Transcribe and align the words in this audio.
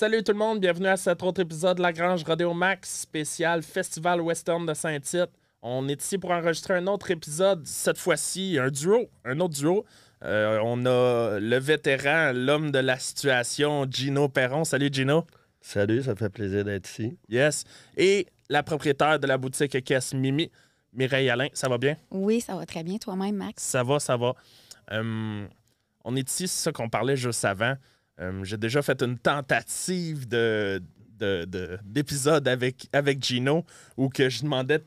Salut 0.00 0.22
tout 0.22 0.30
le 0.30 0.38
monde, 0.38 0.60
bienvenue 0.60 0.86
à 0.86 0.96
cet 0.96 1.24
autre 1.24 1.40
épisode 1.40 1.78
de 1.78 1.82
La 1.82 1.92
Grange 1.92 2.22
Rodeo 2.22 2.54
Max 2.54 3.00
spécial 3.00 3.64
Festival 3.64 4.20
Western 4.20 4.64
de 4.64 4.72
Saint-Tite. 4.72 5.30
On 5.60 5.88
est 5.88 6.00
ici 6.00 6.18
pour 6.18 6.30
enregistrer 6.30 6.74
un 6.74 6.86
autre 6.86 7.10
épisode, 7.10 7.66
cette 7.66 7.98
fois-ci 7.98 8.60
un 8.60 8.70
duo, 8.70 9.10
un 9.24 9.40
autre 9.40 9.54
duo. 9.54 9.84
Euh, 10.22 10.60
on 10.62 10.86
a 10.86 11.40
le 11.40 11.56
vétéran, 11.56 12.30
l'homme 12.32 12.70
de 12.70 12.78
la 12.78 12.96
situation, 13.00 13.86
Gino 13.90 14.28
Perron. 14.28 14.62
Salut 14.62 14.88
Gino. 14.92 15.26
Salut, 15.60 16.04
ça 16.04 16.14
fait 16.14 16.30
plaisir 16.30 16.64
d'être 16.64 16.88
ici. 16.88 17.18
Yes. 17.28 17.64
Et 17.96 18.28
la 18.48 18.62
propriétaire 18.62 19.18
de 19.18 19.26
la 19.26 19.36
boutique 19.36 19.82
Caisse 19.82 20.14
Mimi, 20.14 20.48
Mireille 20.92 21.28
Alain. 21.28 21.48
Ça 21.54 21.68
va 21.68 21.76
bien? 21.76 21.96
Oui, 22.12 22.40
ça 22.40 22.54
va 22.54 22.66
très 22.66 22.84
bien. 22.84 22.98
Toi-même, 22.98 23.34
Max? 23.34 23.64
Ça 23.64 23.82
va, 23.82 23.98
ça 23.98 24.16
va. 24.16 24.34
Euh, 24.92 25.44
on 26.04 26.14
est 26.14 26.30
ici, 26.30 26.46
c'est 26.46 26.62
ça 26.62 26.70
qu'on 26.70 26.88
parlait 26.88 27.16
juste 27.16 27.44
avant. 27.44 27.74
Euh, 28.20 28.42
J'ai 28.44 28.56
déjà 28.56 28.82
fait 28.82 29.00
une 29.02 29.18
tentative 29.18 30.28
de, 30.28 30.82
de- 31.18 31.44
de- 31.44 31.78
d'épisode 31.84 32.46
avec, 32.48 32.88
Gino 33.24 33.64
où 33.96 34.08
que 34.08 34.28
je 34.28 34.42
demandais 34.42 34.80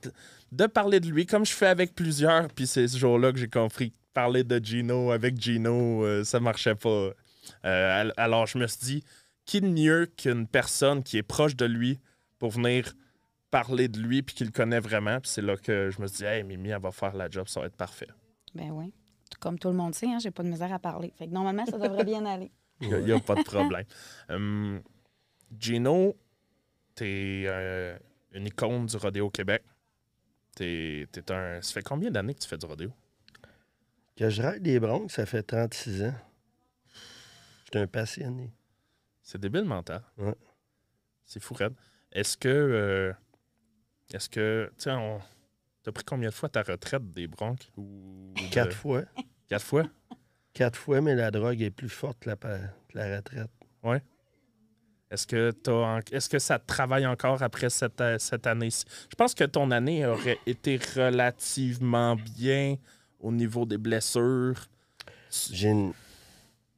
de, 0.52 0.66
parler 0.67 0.99
de 0.99 1.07
lui, 1.07 1.26
comme 1.26 1.45
je 1.45 1.54
fais 1.54 1.67
avec 1.67 1.95
plusieurs. 1.95 2.48
Puis 2.49 2.67
c'est 2.67 2.88
ce 2.88 2.98
jour-là 2.98 3.31
que 3.31 3.38
j'ai 3.40 3.48
compris 3.49 3.91
que 3.91 3.95
parler 4.13 4.44
de 4.44 4.63
Gino 4.63 5.12
avec 5.12 5.40
Gino, 5.41 6.04
euh, 6.05 6.23
ça 6.23 6.40
marchait 6.40 6.76
pas. 6.76 6.90
Euh, 7.65 8.01
al- 8.01 8.13
alors 8.18 8.46
je 8.48 8.57
me 8.57 8.68
suis 8.68 8.79
dit, 8.85 9.04
qui 9.45 9.62
de 9.62 9.68
mieux 9.68 10.05
qu'une 10.18 10.48
personne 10.48 11.01
qui 11.04 11.18
est 11.18 11.23
proche 11.23 11.55
de 11.55 11.66
lui 11.66 11.99
pour 12.40 12.51
venir 12.51 12.93
parler 13.49 13.88
de 13.88 13.99
lui 13.99 14.21
puis 14.21 14.35
qu'il 14.35 14.51
connaît 14.51 14.79
vraiment? 14.79 15.20
Puis 15.20 15.32
c'est 15.32 15.41
là 15.41 15.55
que 15.57 15.90
je 15.90 16.01
me 16.01 16.07
suis 16.07 16.18
dit, 16.18 16.23
hey, 16.26 16.43
Mimi, 16.43 16.70
elle 16.70 16.82
va 16.82 16.91
faire 16.91 17.16
la 17.16 17.29
job, 17.29 17.48
ça 17.48 17.60
va 17.62 17.66
être 17.68 17.76
parfait. 17.76 18.07
Ben 18.55 18.70
oui. 18.71 18.93
Comme 19.40 19.57
tout 19.57 19.70
le 19.70 19.73
monde 19.76 19.95
sait, 19.95 20.07
hein, 20.07 20.18
j'ai 20.21 20.32
pas 20.32 20.43
de 20.43 20.49
misère 20.49 20.71
à 20.73 20.79
parler. 20.79 21.13
Fait 21.18 21.27
que 21.27 21.32
normalement, 21.32 21.66
ça 21.66 21.77
devrait 21.77 22.04
bien 22.04 22.26
aller. 22.26 22.51
Il 22.99 23.05
n'y 23.05 23.12
a, 23.12 23.20
pas 23.20 23.35
de 23.35 23.43
problème. 23.43 23.85
Hum, 24.29 24.82
Gino, 25.60 26.15
t'es 26.96 27.43
euh, 27.48 27.98
une 28.32 28.48
icône 28.48 28.85
du 28.85 28.98
rodéo 28.98 29.29
Québec. 29.29 29.63
T'es, 30.55 31.07
t'es 31.12 31.32
un... 31.32 31.62
Ça 31.62 31.73
fait 31.73 31.84
combien 31.84 32.12
d'années 32.12 32.34
que 32.34 32.40
tu 32.40 32.48
fais 32.48 32.57
du 32.57 32.65
rodéo? 32.65 32.91
Que 34.15 34.29
je 34.29 34.41
ride 34.41 34.63
des 34.63 34.79
Bronx, 34.79 35.07
ça 35.10 35.26
fait 35.26 35.43
36 35.43 36.04
ans. 36.04 36.13
Je 37.65 37.70
suis 37.71 37.79
un 37.84 37.88
passionné. 37.88 38.51
C'est 39.21 39.40
débile 39.40 39.63
mental. 39.63 40.04
Ouais. 40.18 40.35
C'est 41.26 41.41
fou, 41.41 41.54
Red. 41.54 41.73
Est-ce 42.12 42.35
que... 42.38 42.49
euh, 42.49 43.13
est-ce 44.13 44.27
que... 44.29 44.70
Tu 44.77 44.84
sais, 44.84 44.91
on... 44.91 45.21
T'as 45.84 45.91
pris 45.91 46.04
combien 46.04 46.29
de 46.29 46.34
fois 46.34 46.49
ta 46.49 46.62
retraite 46.63 47.10
des 47.12 47.27
bronques? 47.27 47.71
Ou 47.77 48.34
de- 48.35 48.54
Quatre 48.54 48.76
fois. 48.76 49.04
Quatre 49.48 49.66
fois? 49.66 49.85
Quatre 50.54 50.77
fois, 50.77 51.02
mais 51.02 51.16
la 51.16 51.32
drogue 51.32 51.62
est 51.62 51.71
plus 51.71 51.90
forte 51.90 52.20
que 52.20 52.30
la, 52.30 52.35
que 52.35 52.48
la 52.98 53.16
retraite. 53.18 53.49
Est-ce 55.10 55.27
que, 55.27 55.52
Est-ce 56.13 56.30
que 56.30 56.40
ça 56.40 56.57
te 56.57 56.66
travaille 56.66 57.05
encore 57.05 57.44
après 57.44 57.70
cette, 57.70 57.99
euh, 57.99 58.18
cette 58.18 58.48
année-ci? 58.48 58.85
Je 59.10 59.16
pense 59.16 59.34
que 59.35 59.44
ton 59.44 59.70
année 59.72 60.05
aurait 60.05 60.38
été 60.46 60.79
relativement 60.96 62.16
bien 62.16 62.77
au 63.20 63.32
niveau 63.32 63.66
des 63.66 63.77
blessures. 63.77 64.68
J'ai 65.52 65.72
un 65.72 65.91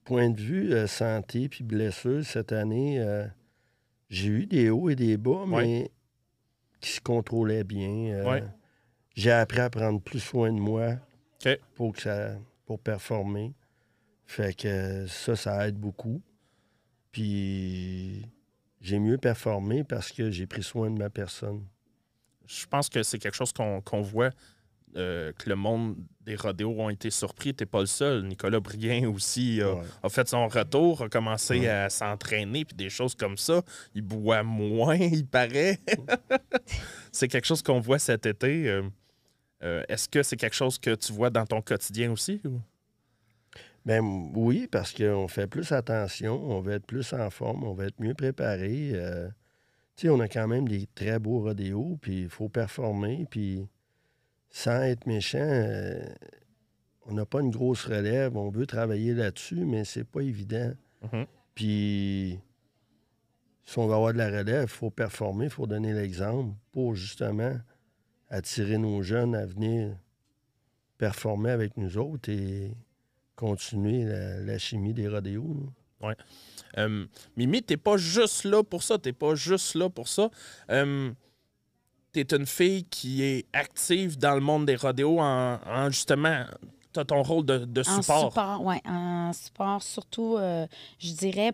point 0.04 0.30
de 0.32 0.42
vue 0.42 0.74
euh, 0.74 0.88
santé 0.88 1.48
puis 1.48 1.64
blessure 1.64 2.26
cette 2.26 2.52
année. 2.52 3.00
euh, 3.00 3.26
j'ai 4.10 4.30
eu 4.30 4.45
des 4.48 4.70
hauts 4.72 4.89
et 4.89 4.95
des 4.95 5.17
bas, 5.17 5.45
mais 5.48 5.56
Ouais. 5.56 5.92
qui 6.82 6.92
se 6.92 7.02
contrôlaient 7.02 7.64
bien. 7.64 8.14
euh, 8.16 8.23
Ouais. 8.32 8.44
J'ai 9.16 9.32
appris 9.32 9.60
à 9.60 9.70
prendre 9.70 10.02
plus 10.02 10.20
soin 10.20 10.52
de 10.52 10.60
moi 10.60 10.95
pour, 11.76 11.94
que 11.94 12.02
ça, 12.02 12.32
pour 12.66 12.80
performer. 12.80 13.54
Fait 14.26 14.56
que 14.56 15.06
ça, 15.08 15.36
ça 15.36 15.67
aide 15.67 15.76
beaucoup. 15.78 16.22
Puis 17.11 18.26
j'ai 18.82 19.00
mieux 19.00 19.17
performé 19.17 19.84
parce 19.84 20.11
que 20.11 20.30
j'ai 20.32 20.48
pris 20.48 20.64
soin 20.64 20.89
de 20.89 20.98
ma 20.98 21.10
personne. 21.10 21.64
Je 22.48 22.66
pense 22.66 22.89
que 22.89 23.04
c'est 23.04 23.20
quelque 23.20 23.36
chose 23.36 23.54
qu'on 23.54 24.02
voit, 24.02 24.32
euh, 24.98 25.32
que 25.33 25.50
le 25.50 25.56
monde 25.56 25.95
des 26.22 26.36
rodéos 26.36 26.80
ont 26.80 26.89
été 26.89 27.10
surpris. 27.10 27.54
T'es 27.54 27.66
pas 27.66 27.80
le 27.82 27.86
seul. 27.86 28.23
Nicolas 28.26 28.60
Brien 28.60 29.08
aussi 29.10 29.62
a, 29.62 29.73
Ouais. 29.76 29.82
a 30.04 30.10
fait 30.10 30.28
son 30.28 30.48
retour, 30.48 31.04
a 31.04 31.10
commencé 31.10 31.62
Ouais. 31.62 31.67
à 31.70 31.89
s'entraîner, 31.89 32.66
puis 32.66 32.76
des 32.76 32.89
choses 32.89 33.16
comme 33.16 33.38
ça. 33.38 33.62
Il 33.95 34.02
boit 34.02 34.44
moins, 34.44 34.95
il 34.98 35.26
paraît. 35.26 35.80
c'est 37.12 37.28
quelque 37.28 37.45
chose 37.45 37.62
qu'on 37.62 37.80
voit 37.80 38.00
cet 38.00 38.26
été. 38.26 38.67
Euh, 38.70 38.83
euh, 39.64 39.83
Est-ce 39.88 40.10
que 40.10 40.22
c'est 40.23 40.36
quelque 40.38 40.56
chose 40.56 40.78
que 40.78 40.94
tu 40.95 41.14
vois 41.14 41.30
dans 41.30 41.45
ton 41.45 41.62
quotidien 41.62 42.12
aussi? 42.12 42.42
ou? 42.45 42.60
Ben 43.86 44.32
oui, 44.33 44.67
parce 44.71 44.94
qu'on 44.94 45.27
fait 45.27 45.48
plus 45.48 45.71
attention, 45.71 46.42
on 46.42 46.61
va 46.61 46.73
être 46.73 46.86
plus 46.86 47.11
en 47.14 47.30
forme, 47.30 47.64
on 47.64 47.73
va 47.73 47.86
être 47.86 47.99
mieux 47.99 48.14
préparé. 48.14 48.92
euh, 48.94 49.27
tu 49.95 50.08
sais, 50.08 50.10
on 50.10 50.20
a 50.20 50.27
quand 50.27 50.48
même 50.48 50.67
des 50.67 50.88
très 50.95 51.20
beaux 51.20 51.42
rodéos, 51.42 51.98
puis 52.02 52.21
il 52.21 52.30
faut 52.30 52.49
performer, 52.49 53.27
puis 53.30 53.67
sans 54.49 54.82
être 54.83 55.05
méchant, 55.05 55.38
euh, 55.39 56.02
on 57.05 57.14
n'a 57.14 57.26
pas 57.26 57.42
une 57.42 57.52
grosse 57.52 57.86
relève, 57.86 58.38
on 58.38 58.49
veut 58.49 58.66
travailler 58.66 59.14
là-dessus, 59.14 59.66
mais 59.66 59.83
c'est 59.83 60.05
pas 60.05 60.21
évident. 60.21 60.71
Mhm. 61.11 61.26
Puis 61.54 62.39
si 63.65 63.80
on 63.80 63.88
va 63.88 63.95
avoir 63.95 64.14
de 64.14 64.17
la 64.17 64.30
relève, 64.30 64.64
il 64.64 64.67
faut 64.67 64.89
performer, 64.89 65.45
il 65.45 65.52
faut 65.52 65.67
donner 65.67 65.94
l'exemple 65.94 66.54
pour 66.71 66.95
justement 66.95 67.55
attirer 68.30 68.77
nos 68.77 69.02
jeunes 69.02 69.36
à 69.36 69.45
venir 69.45 69.95
performer 70.98 71.52
avec 71.52 71.77
nous 71.77 71.98
autres 71.98 72.30
et 72.30 72.76
continuer 73.48 74.04
la, 74.05 74.39
la 74.39 74.58
chimie 74.58 74.93
des 74.93 75.08
rodéos. 75.08 75.55
là. 76.02 76.15
Euh, 76.77 77.05
Mimi, 77.37 77.61
t'es 77.61 77.77
pas 77.77 77.98
juste 77.98 78.45
là 78.45 78.64
pour 78.64 78.83
ça. 78.83 78.98
T'es 78.98 79.14
pas 79.14 79.36
juste 79.36 79.76
là 79.76 79.89
pour 79.89 80.08
ça. 80.08 80.30
Euh, 80.71 81.11
t'es 82.11 82.23
une 82.36 82.45
fille 82.45 82.83
qui 82.86 83.21
est 83.23 83.45
active 83.53 84.17
dans 84.17 84.33
le 84.36 84.42
monde 84.42 84.65
des 84.65 84.76
rodéos 84.76 85.20
en, 85.20 85.59
en 85.65 85.89
justement. 85.89 86.45
T'as 86.92 87.05
ton 87.05 87.23
rôle 87.23 87.45
de, 87.45 87.58
de 87.65 87.82
En 87.82 88.02
support. 88.02 88.30
support, 88.32 88.61
oui. 88.64 88.76
En 88.86 89.32
support, 89.33 89.82
surtout, 89.82 90.37
euh, 90.37 90.67
je 90.99 91.11
dirais, 91.14 91.53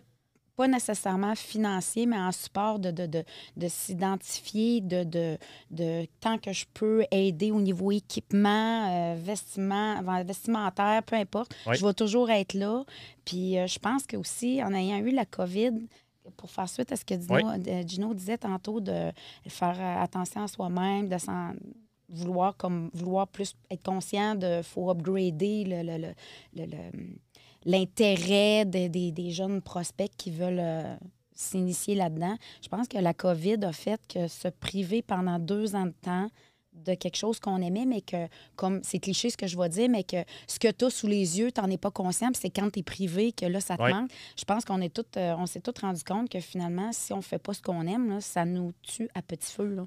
pas 0.60 0.68
nécessairement 0.68 1.34
financier, 1.34 2.04
mais 2.04 2.18
en 2.18 2.32
support 2.32 2.78
de, 2.78 2.90
de, 2.90 3.06
de, 3.06 3.24
de 3.56 3.68
s'identifier, 3.68 4.82
de, 4.82 5.04
de, 5.04 5.38
de 5.70 6.06
tant 6.20 6.36
que 6.36 6.52
je 6.52 6.66
peux 6.74 7.02
aider 7.10 7.50
au 7.50 7.62
niveau 7.62 7.90
équipement, 7.90 8.88
euh, 8.90 9.14
vestimentaire, 10.22 11.02
peu 11.02 11.16
importe. 11.16 11.54
Oui. 11.66 11.76
Je 11.76 11.86
vais 11.86 11.94
toujours 11.94 12.28
être 12.30 12.52
là. 12.52 12.84
Puis 13.24 13.58
euh, 13.58 13.66
je 13.66 13.78
pense 13.78 14.04
que 14.06 14.18
aussi, 14.18 14.62
en 14.62 14.74
ayant 14.74 14.98
eu 14.98 15.12
la 15.12 15.24
COVID, 15.24 15.72
pour 16.36 16.50
faire 16.50 16.68
suite 16.68 16.92
à 16.92 16.96
ce 16.96 17.04
que 17.06 17.14
Dino, 17.14 17.34
Oui. 17.34 17.62
euh, 17.68 17.82
Gino 17.86 18.12
disait 18.12 18.36
tantôt, 18.38 18.80
de 18.80 19.10
faire 19.48 19.76
euh, 19.80 20.02
attention 20.02 20.42
à 20.42 20.48
soi-même, 20.48 21.08
de 21.08 21.16
s'en 21.16 21.52
vouloir 22.10 22.56
comme 22.56 22.90
vouloir 22.92 23.26
plus 23.28 23.54
être 23.70 23.82
conscient 23.84 24.34
de 24.34 24.60
faut 24.62 24.90
upgrader 24.90 25.64
le, 25.64 25.82
le- 25.82 25.98
le- 25.98 26.14
le- 26.56 26.66
le- 26.66 27.18
l'intérêt 27.64 28.64
de- 28.64 28.88
des, 28.88 29.12
des 29.12 29.30
jeunes 29.30 29.60
prospects 29.62 30.10
qui 30.16 30.30
veulent 30.30 30.58
euh, 30.60 30.96
s'initier 31.34 31.94
là-dedans. 31.94 32.36
Je 32.62 32.68
pense 32.68 32.88
que 32.88 32.98
la 32.98 33.14
COVID 33.14 33.64
a 33.64 33.72
fait 33.72 34.00
que 34.08 34.28
se 34.28 34.48
priver 34.48 35.02
pendant 35.02 35.38
deux 35.38 35.74
ans 35.74 35.86
de 35.86 35.94
temps 36.02 36.28
de 36.84 36.94
quelque 36.94 37.16
chose 37.16 37.40
qu'on 37.40 37.60
aimait, 37.62 37.86
mais 37.86 38.00
que, 38.00 38.26
comme 38.56 38.80
c'est 38.82 38.98
cliché 38.98 39.30
ce 39.30 39.36
que 39.36 39.46
je 39.46 39.58
vais 39.58 39.68
dire, 39.68 39.88
mais 39.88 40.04
que 40.04 40.16
ce 40.46 40.58
que 40.58 40.70
tu 40.70 40.84
as 40.84 40.90
sous 40.90 41.06
les 41.06 41.38
yeux, 41.38 41.52
tu 41.52 41.60
n'en 41.60 41.70
es 41.70 41.76
pas 41.78 41.90
conscient, 41.90 42.28
puis 42.32 42.40
c'est 42.42 42.50
quand 42.50 42.70
tu 42.70 42.80
es 42.80 42.82
privé 42.82 43.32
que 43.32 43.46
là, 43.46 43.60
ça 43.60 43.76
te 43.76 43.82
Ouais. 43.82 43.92
manque. 43.92 44.10
Je 44.38 44.44
pense 44.44 44.64
qu'on 44.64 44.80
est 44.80 44.92
toutes, 44.94 45.16
euh, 45.16 45.34
on 45.38 45.46
s'est 45.46 45.60
tous 45.60 45.80
rendu 45.80 46.02
compte 46.04 46.28
que 46.28 46.40
finalement, 46.40 46.92
si 46.92 47.12
on 47.12 47.22
fait 47.22 47.38
pas 47.38 47.54
ce 47.54 47.62
qu'on 47.62 47.86
aime, 47.86 48.08
là, 48.10 48.20
ça 48.20 48.44
nous 48.44 48.72
tue 48.82 49.08
à 49.14 49.22
petit 49.22 49.52
feu. 49.52 49.66
Là. 49.74 49.86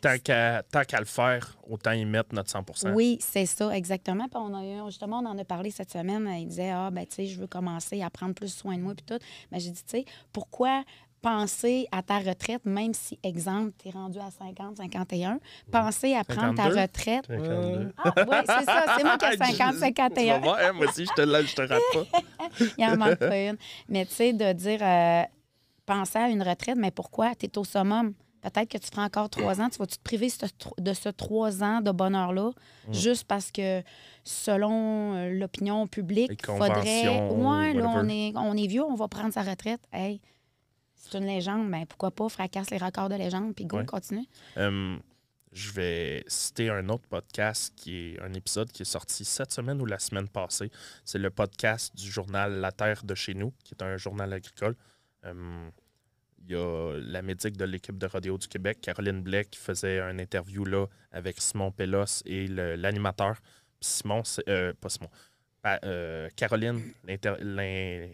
Tant 0.00 0.18
qu'à 0.18 0.62
tant 0.70 0.82
qu'à 0.84 0.98
le 1.00 1.06
faire, 1.06 1.56
autant 1.68 1.92
y 1.92 2.04
mettre 2.04 2.34
notre 2.34 2.50
100% 2.50 2.92
Oui, 2.94 3.18
c'est 3.20 3.46
ça, 3.46 3.70
exactement. 3.76 4.28
Puis 4.28 4.38
on 4.40 4.54
a 4.54 4.64
eu, 4.64 4.86
justement, 4.86 5.18
on 5.20 5.26
en 5.26 5.38
a 5.38 5.44
parlé 5.44 5.70
cette 5.70 5.90
semaine. 5.92 6.28
Il 6.38 6.48
disait, 6.48 6.70
ah, 6.70 6.90
ben, 6.90 7.06
tu 7.06 7.14
sais, 7.16 7.26
je 7.26 7.38
veux 7.40 7.46
commencer 7.46 8.02
à 8.02 8.10
prendre 8.10 8.34
plus 8.34 8.52
soin 8.52 8.76
de 8.76 8.82
moi, 8.82 8.94
puis 8.94 9.04
tout. 9.06 9.22
Mais 9.50 9.60
j'ai 9.60 9.70
dit, 9.70 9.82
tu 9.84 9.98
sais, 9.98 10.04
pourquoi 10.32 10.84
penser 11.22 11.86
à 11.92 12.02
ta 12.02 12.18
retraite, 12.18 12.64
même 12.64 12.92
si, 12.92 13.18
exemple, 13.22 13.72
tu 13.80 13.88
es 13.88 13.90
rendu 13.92 14.18
à 14.18 14.30
50, 14.30 14.76
51, 14.78 15.38
penser 15.70 16.14
à 16.14 16.24
prendre 16.24 16.54
ta 16.56 16.64
52? 16.64 16.80
retraite. 16.80 17.24
52. 17.28 17.92
Ah, 17.96 18.12
oui, 18.28 18.36
c'est 18.44 18.64
ça, 18.64 18.84
c'est 18.96 19.04
moi 19.04 19.16
qui 19.16 19.24
ai 19.26 19.36
50, 19.38 19.56
Tu 19.56 19.78
vas 19.78 19.86
51. 19.86 20.38
voir, 20.40 20.58
hein, 20.60 20.72
moi 20.72 20.86
aussi, 20.86 21.06
je 21.06 21.12
te, 21.12 21.20
la- 21.22 21.42
je 21.42 21.54
te 21.54 21.62
rate 21.62 21.82
pas. 21.94 22.04
Il 22.76 22.84
en 22.84 22.96
manque 22.96 23.16
pas 23.18 23.38
une. 23.38 23.56
Mais 23.88 24.04
tu 24.04 24.14
sais, 24.14 24.32
de 24.32 24.52
dire, 24.52 24.80
euh, 24.82 25.22
penser 25.86 26.18
à 26.18 26.28
une 26.28 26.42
retraite, 26.42 26.76
mais 26.76 26.90
pourquoi? 26.90 27.34
Tu 27.36 27.46
es 27.46 27.56
au 27.58 27.64
summum. 27.64 28.12
Peut-être 28.40 28.68
que 28.70 28.78
tu 28.78 28.88
feras 28.88 29.04
encore 29.04 29.30
trois 29.30 29.60
ans. 29.60 29.68
Tu 29.70 29.78
vas-tu 29.78 29.98
te 29.98 30.02
priver 30.02 30.26
de 30.78 30.92
ce 30.94 31.08
trois 31.10 31.62
ans 31.62 31.80
de 31.80 31.92
bonheur-là 31.92 32.50
Mm. 32.88 32.92
juste 32.92 33.24
parce 33.28 33.52
que, 33.52 33.80
selon 34.24 35.14
euh, 35.14 35.30
l'opinion 35.38 35.86
publique, 35.86 36.30
Les 36.30 36.36
faudrait. 36.56 37.28
Ouais, 37.30 37.72
là, 37.74 37.88
on 37.94 38.08
est, 38.08 38.32
on 38.36 38.56
est 38.56 38.66
vieux, 38.66 38.82
on 38.82 38.96
va 38.96 39.06
prendre 39.06 39.32
sa 39.32 39.42
retraite. 39.42 39.80
Hey, 39.92 40.20
c'est 41.02 41.18
une 41.18 41.26
légende, 41.26 41.68
mais 41.68 41.84
pourquoi 41.86 42.10
pas 42.10 42.28
fracasse 42.28 42.70
les 42.70 42.78
records 42.78 43.08
de 43.08 43.16
légende 43.16 43.54
puis 43.54 43.66
go, 43.66 43.78
Ouais. 43.78 43.84
continue. 43.86 44.24
Euh, 44.56 44.96
je 45.52 45.70
vais 45.72 46.24
citer 46.28 46.70
un 46.70 46.88
autre 46.88 47.06
podcast 47.08 47.74
qui 47.76 47.96
est 48.14 48.20
un 48.22 48.32
épisode 48.34 48.70
qui 48.72 48.82
est 48.82 48.86
sorti 48.86 49.24
cette 49.24 49.52
semaine 49.52 49.80
ou 49.82 49.84
la 49.86 49.98
semaine 49.98 50.28
passée. 50.28 50.70
C'est 51.04 51.18
le 51.18 51.30
podcast 51.30 51.94
du 51.94 52.10
journal 52.10 52.52
La 52.60 52.72
Terre 52.72 53.02
de 53.04 53.14
chez 53.14 53.34
nous, 53.34 53.52
qui 53.64 53.74
est 53.74 53.82
un 53.82 53.96
journal 53.96 54.32
agricole. 54.32 54.76
Euh, 55.26 55.68
il 56.44 56.52
y 56.52 56.56
a 56.56 56.98
la 56.98 57.22
médic 57.22 57.56
de 57.56 57.64
l'équipe 57.64 57.98
de 57.98 58.06
rodéo 58.06 58.38
du 58.38 58.48
Québec, 58.48 58.78
Caroline 58.80 59.22
Blais, 59.22 59.44
qui 59.44 59.58
faisait 59.60 60.00
une 60.00 60.20
interview 60.20 60.64
là 60.64 60.86
avec 61.12 61.40
Simon 61.40 61.70
Pellos 61.70 62.22
et 62.24 62.46
l'animateur. 62.48 63.36
Simon, 63.80 64.22
euh, 64.48 64.72
pas 64.80 64.88
Simon, 64.88 65.10
Pa- 65.60 65.78
euh, 65.84 66.28
Caroline, 66.34 66.80
l'inter- 67.04 67.36
l'in- 67.40 68.08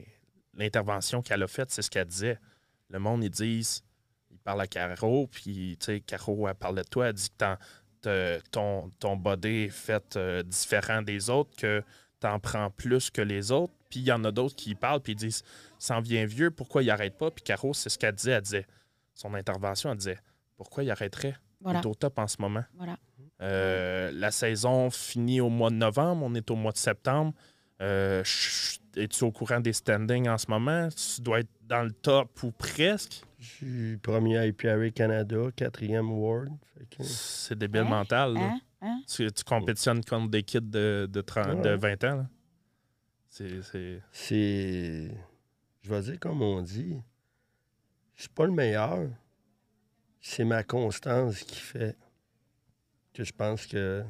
l'intervention 0.54 1.22
qu'elle 1.22 1.42
a 1.42 1.46
faite, 1.46 1.70
c'est 1.70 1.82
ce 1.82 1.90
qu'elle 1.90 2.06
disait. 2.06 2.38
Le 2.90 2.98
monde, 2.98 3.22
ils 3.24 3.30
disent, 3.30 3.82
ils 4.30 4.38
parlent 4.38 4.60
à 4.62 4.66
Caro, 4.66 5.26
puis 5.26 5.76
tu 5.78 5.86
sais, 5.86 6.00
Caro, 6.00 6.48
elle 6.48 6.54
parlait 6.54 6.82
de 6.82 6.88
toi, 6.88 7.08
elle 7.08 7.12
dit 7.14 7.28
que 7.30 7.54
te- 8.00 8.40
ton, 8.50 8.90
ton 8.98 9.16
body 9.16 9.48
est 9.64 9.68
fait 9.68 10.16
euh, 10.16 10.42
différent 10.42 11.02
des 11.02 11.28
autres, 11.30 11.54
que 11.56 11.82
t'en 12.20 12.38
prends 12.40 12.70
plus 12.70 13.10
que 13.10 13.20
les 13.22 13.52
autres. 13.52 13.72
Puis 13.90 14.00
il 14.00 14.06
y 14.06 14.12
en 14.12 14.22
a 14.24 14.30
d'autres 14.30 14.54
qui 14.56 14.74
parlent, 14.74 15.00
puis 15.00 15.12
ils 15.12 15.16
disent, 15.16 15.42
s'en 15.78 16.00
vient 16.00 16.24
vieux, 16.26 16.50
pourquoi 16.50 16.82
il 16.82 16.90
arrête 16.90 17.16
pas? 17.18 17.30
Puis 17.30 17.42
Caro, 17.42 17.72
c'est 17.74 17.88
ce 17.88 17.98
qu'elle 17.98 18.14
disait, 18.14 18.32
elle 18.32 18.42
disait, 18.42 18.66
son 19.14 19.34
intervention, 19.34 19.90
elle 19.92 19.98
disait, 19.98 20.18
pourquoi 20.56 20.82
il 20.84 20.90
arrêterait? 20.90 21.36
Voilà. 21.60 21.80
Il 21.80 21.82
est 21.82 21.86
au 21.86 21.94
top 21.94 22.18
en 22.18 22.26
ce 22.28 22.36
moment. 22.40 22.64
Voilà. 22.76 22.96
Euh, 23.40 24.10
la 24.12 24.30
saison 24.30 24.90
finit 24.90 25.40
au 25.40 25.48
mois 25.48 25.70
de 25.70 25.76
novembre, 25.76 26.22
on 26.24 26.34
est 26.34 26.50
au 26.50 26.56
mois 26.56 26.72
de 26.72 26.76
septembre. 26.78 27.32
Euh, 27.80 28.22
Es-tu 28.96 29.22
au 29.24 29.30
courant 29.30 29.60
des 29.60 29.72
standings 29.72 30.28
en 30.28 30.38
ce 30.38 30.46
moment? 30.48 30.88
Tu 30.88 31.20
dois 31.20 31.40
être 31.40 31.50
dans 31.68 31.82
le 31.82 31.92
top 31.92 32.42
ou 32.42 32.50
presque? 32.50 33.22
Je 33.38 33.46
suis 33.46 33.96
premier 33.98 34.46
IPRA 34.48 34.90
Canada, 34.90 35.36
quatrième 35.54 36.10
World. 36.10 36.52
Que- 36.90 37.02
C'est 37.04 37.56
débile 37.56 37.82
Hein? 37.82 37.88
mental. 37.90 38.34
là. 38.34 38.40
Hein? 38.40 38.60
Hein? 38.80 39.02
Tu, 39.06 39.30
tu 39.30 39.44
compétitionnes 39.44 40.04
contre 40.04 40.30
des 40.30 40.42
kids 40.42 40.60
de, 40.62 41.08
de, 41.10 41.20
30 41.20 41.62
de 41.62 41.70
Ouais. 41.70 41.76
20 41.76 42.04
ans. 42.04 42.16
là. 42.16 42.28
C'est- 43.28 43.62
c'est- 43.62 44.02
C'est. 44.10 45.10
Je 45.82 45.90
vais 45.90 46.00
dire 46.02 46.18
comme 46.20 46.42
on 46.42 46.62
dit. 46.62 47.00
Je 48.14 48.22
suis 48.22 48.30
pas 48.30 48.46
le 48.46 48.52
meilleur. 48.52 49.08
C'est 50.20 50.44
ma 50.44 50.64
constance 50.64 51.40
qui 51.44 51.60
fait 51.60 51.96
que 53.14 53.22
je 53.24 53.32
pense 53.32 53.66
que 53.66 54.04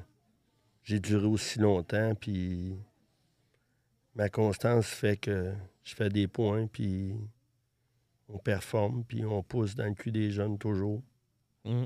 j'ai 0.83 1.01
duré 1.01 1.27
aussi 1.27 1.59
longtemps. 1.59 2.15
Puis 2.15 2.75
ma 4.15 4.29
constance 4.31 4.87
fait 4.87 5.17
que 5.19 5.53
je 5.85 5.95
fais 5.95 6.09
des 6.09 6.27
points. 6.29 6.67
Puis 6.67 7.15
on 8.29 8.39
performe. 8.39 9.05
Puis 9.05 9.25
on 9.25 9.43
pousse 9.43 9.75
dans 9.75 9.87
le 9.87 9.95
cul 9.95 10.13
des 10.13 10.31
jeunes 10.31 10.59
toujours. 10.59 11.03
Mm. 11.65 11.85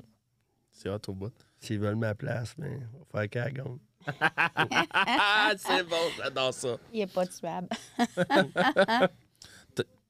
C'est 0.71 0.89
hot 0.89 0.99
au 1.09 1.13
bout. 1.15 1.33
S'ils 1.61 1.79
veulent 1.79 1.97
ma 1.97 2.15
place, 2.15 2.55
mais 2.59 2.79
on 2.95 3.19
va 3.19 3.29
faire 3.29 3.41
c'est 5.59 5.85
bon, 5.89 5.97
j'adore 6.17 6.53
ça. 6.53 6.77
Il 6.93 6.99
n'est 7.01 7.07
pas 7.07 7.25
tuable. 7.25 7.69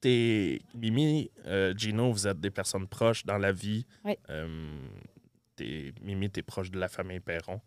T'es, 0.01 0.61
Mimi, 0.75 1.31
euh, 1.47 1.73
Gino, 1.77 2.11
vous 2.11 2.27
êtes 2.27 2.41
des 2.41 2.51
personnes 2.51 2.89
proches 2.89 3.25
dans 3.25 3.39
la 3.39 3.53
vie. 3.53 3.87
Oui. 4.05 4.17
Euh, 4.31 4.89
t'es- 5.55 5.93
Mimi, 6.01 6.29
t'es 6.29 6.43
proche 6.43 6.71
de 6.73 6.79
la 6.81 6.89
famille 6.89 7.21
Perron. 7.21 7.61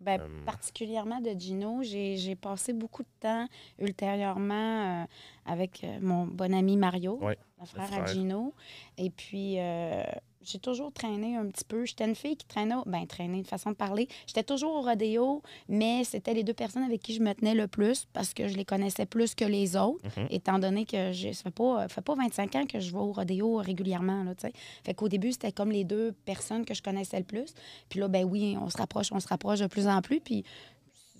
Ben, 0.00 0.20
Euh, 0.20 0.44
particulièrement 0.44 1.20
de 1.20 1.30
Gino, 1.30 1.80
j'ai 1.82 2.36
passé 2.36 2.72
beaucoup 2.72 3.02
de 3.02 3.08
temps 3.20 3.48
ultérieurement 3.80 5.02
euh, 5.02 5.04
avec 5.44 5.82
euh, 5.84 5.98
mon 6.00 6.24
bon 6.26 6.54
ami 6.54 6.76
Mario, 6.76 7.18
Ouais, 7.20 7.36
le 7.60 7.66
frère, 7.66 7.86
frère. 7.88 8.02
à 8.04 8.06
Gino. 8.06 8.54
Et 8.96 9.10
puis, 9.10 9.58
euh, 9.58 10.02
j'ai 10.42 10.58
toujours 10.58 10.92
traîné 10.92 11.36
un 11.36 11.46
petit 11.46 11.64
peu. 11.64 11.84
J'étais 11.84 12.04
une 12.06 12.14
fille 12.14 12.36
qui 12.36 12.46
traînait, 12.46 12.74
ben 12.86 13.06
traînait, 13.06 13.38
une 13.38 13.44
façon 13.44 13.70
de 13.70 13.74
parler. 13.76 14.08
J'étais 14.26 14.42
toujours 14.44 14.74
au 14.76 14.80
rodéo, 14.82 15.42
mais 15.68 16.04
c'était 16.04 16.32
les 16.32 16.44
deux 16.44 16.54
personnes 16.54 16.84
avec 16.84 17.02
qui 17.02 17.12
je 17.14 17.20
me 17.20 17.32
tenais 17.34 17.54
le 17.54 17.66
plus 17.66 18.06
parce 18.12 18.32
que 18.32 18.48
je 18.48 18.56
les 18.56 18.64
connaissais 18.64 19.04
plus 19.04 19.34
que 19.34 19.44
les 19.44 19.76
autres, 19.76 20.00
Mhm. 20.16 20.26
étant 20.30 20.58
donné 20.58 20.86
que 20.86 21.12
j'ai- 21.12 21.32
ça 21.32 21.42
fait 21.44 21.50
pas, 21.50 21.88
fait 21.88 22.00
pas 22.00 22.14
25 22.14 22.54
ans 22.54 22.66
que 22.66 22.78
je 22.80 22.90
vais 22.92 22.98
au 22.98 23.12
rodéo 23.12 23.56
régulièrement. 23.56 24.22
Là, 24.24 24.34
tu 24.34 24.46
sais. 24.46 24.52
fait 24.84 24.94
qu'au 24.94 25.08
début, 25.08 25.32
c'était 25.32 25.52
comme 25.52 25.70
les 25.70 25.84
deux 25.84 26.12
personnes 26.24 26.64
que 26.64 26.72
je 26.74 26.82
connaissais 26.82 27.18
le 27.18 27.24
plus. 27.24 27.52
Puis 27.88 28.00
là, 28.00 28.08
ben 28.08 28.24
oui, 28.24 28.56
on 28.60 28.70
se 28.70 28.76
rapproche, 28.78 29.10
on 29.12 29.20
se 29.20 29.28
rapproche 29.28 29.58
de 29.60 29.66
plus 29.66 29.86
en 29.88 30.00
plus. 30.02 30.20
Puis 30.20 30.44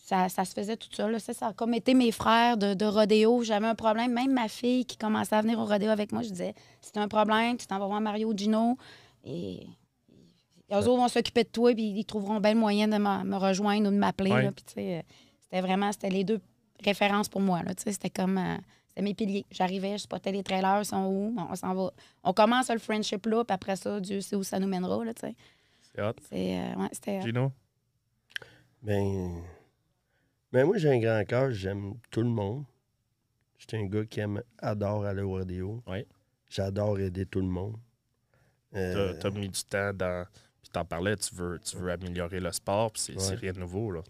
ça, 0.04 0.28
ça 0.30 0.44
se 0.46 0.54
faisait 0.54 0.76
tout 0.76 0.88
seul. 0.92 1.20
Ça, 1.20 1.34
ça 1.34 1.48
a 1.48 1.52
comme 1.52 1.74
été 1.74 1.92
mes 1.92 2.12
frères 2.12 2.56
de, 2.56 2.72
de 2.72 2.84
rodéo. 2.86 3.42
J'avais 3.42 3.66
un 3.66 3.74
problème. 3.74 4.12
Même 4.12 4.32
ma 4.32 4.48
fille 4.48 4.86
qui 4.86 4.96
commençait 4.96 5.34
à 5.36 5.42
venir 5.42 5.58
au 5.58 5.66
rodéo 5.66 5.90
avec 5.90 6.12
moi, 6.12 6.22
je 6.22 6.30
disais 6.30 6.54
si 6.80 6.92
t'as 6.92 7.02
un 7.02 7.08
problème, 7.08 7.56
tu 7.58 7.66
t'en 7.66 7.78
vas 7.78 7.86
voir 7.86 8.00
Mario 8.00 8.32
Gino. 8.34 8.78
Et 9.28 9.66
eux 10.72 10.76
autres 10.76 10.96
vont 10.96 11.08
s'occuper 11.08 11.44
de 11.44 11.48
toi, 11.48 11.74
puis 11.74 11.84
ils 11.84 12.04
trouveront 12.04 12.40
bien 12.40 12.54
le 12.54 12.60
moyen 12.60 12.88
de 12.88 12.96
me, 12.96 13.36
rejoindre 13.36 13.88
ou 13.88 13.92
de 13.92 13.96
m'appeler. 13.96 14.32
Ouais. 14.32 14.42
là. 14.42 14.52
Puis, 14.52 14.64
tu 14.64 14.74
sais, 14.74 14.98
euh, 14.98 15.02
c'était 15.40 15.60
vraiment, 15.60 15.92
c'était 15.92 16.10
les 16.10 16.24
deux 16.24 16.40
références 16.82 17.28
pour 17.28 17.40
moi. 17.40 17.62
là. 17.62 17.74
Tu 17.74 17.84
sais, 17.84 17.92
C'était 17.92 18.10
comme, 18.10 18.38
euh, 18.38 18.56
c'était 18.88 19.02
mes 19.02 19.14
piliers. 19.14 19.46
J'arrivais, 19.50 19.92
je 19.92 20.02
spottais 20.02 20.32
les 20.32 20.42
trailers, 20.42 20.80
ils 20.80 20.86
sont 20.86 21.04
où, 21.04 21.34
on 21.36 21.54
s'en 21.54 21.74
va. 21.74 21.90
On 22.24 22.32
commence 22.32 22.70
le 22.70 22.78
friendship 22.78 23.26
là, 23.26 23.44
puis 23.44 23.54
après 23.54 23.76
ça, 23.76 24.00
Dieu 24.00 24.20
sait 24.20 24.36
où 24.36 24.42
ça 24.42 24.58
nous 24.58 24.68
mènera. 24.68 25.04
Là, 25.04 25.14
tu 25.14 25.20
sais. 25.20 25.34
C'est 25.82 26.02
hot. 26.02 26.12
C'est, 26.28 26.58
euh, 26.58 26.74
ouais, 26.76 26.88
c'était, 26.92 27.22
Gino? 27.22 27.52
Ben, 28.82 29.42
ben 30.52 30.66
moi, 30.66 30.78
j'ai 30.78 30.90
un 30.90 30.98
grand 30.98 31.24
cœur, 31.26 31.50
j'aime 31.50 31.94
tout 32.10 32.22
le 32.22 32.28
monde. 32.28 32.64
J'étais 33.58 33.76
un 33.76 33.86
gars 33.86 34.04
qui 34.04 34.20
aime, 34.20 34.42
adore 34.58 35.04
aller 35.04 35.22
au. 35.22 35.82
Oui. 35.86 36.06
J'adore 36.48 37.00
aider 37.00 37.26
tout 37.26 37.40
le 37.40 37.46
monde. 37.46 37.76
T'as 38.72 38.78
Euh, 38.78 39.14
t'as 39.18 39.30
mis 39.30 39.48
du 39.48 39.62
temps 39.64 39.92
dans. 39.92 40.26
Puis 40.62 40.70
t'en 40.72 40.84
parlais, 40.84 41.16
tu 41.16 41.34
veux, 41.34 41.58
tu 41.60 41.76
veux 41.76 41.90
améliorer 41.90 42.40
le 42.40 42.52
sport, 42.52 42.92
puis 42.92 43.00
c'est 43.02 43.16
Ouais. 43.16 43.34
rien 43.36 43.52
de 43.52 43.60
nouveau. 43.60 43.90
Là. 43.90 44.02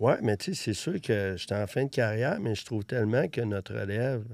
ouais, 0.00 0.18
mais 0.22 0.36
tu 0.36 0.54
sais, 0.54 0.62
c'est 0.64 0.74
sûr 0.74 1.00
que 1.00 1.34
j'étais 1.36 1.54
en 1.56 1.66
fin 1.66 1.84
de 1.84 1.90
carrière, 1.90 2.38
mais 2.40 2.54
je 2.54 2.64
trouve 2.64 2.84
tellement 2.84 3.28
que 3.28 3.40
notre 3.40 3.74
relève, 3.74 4.24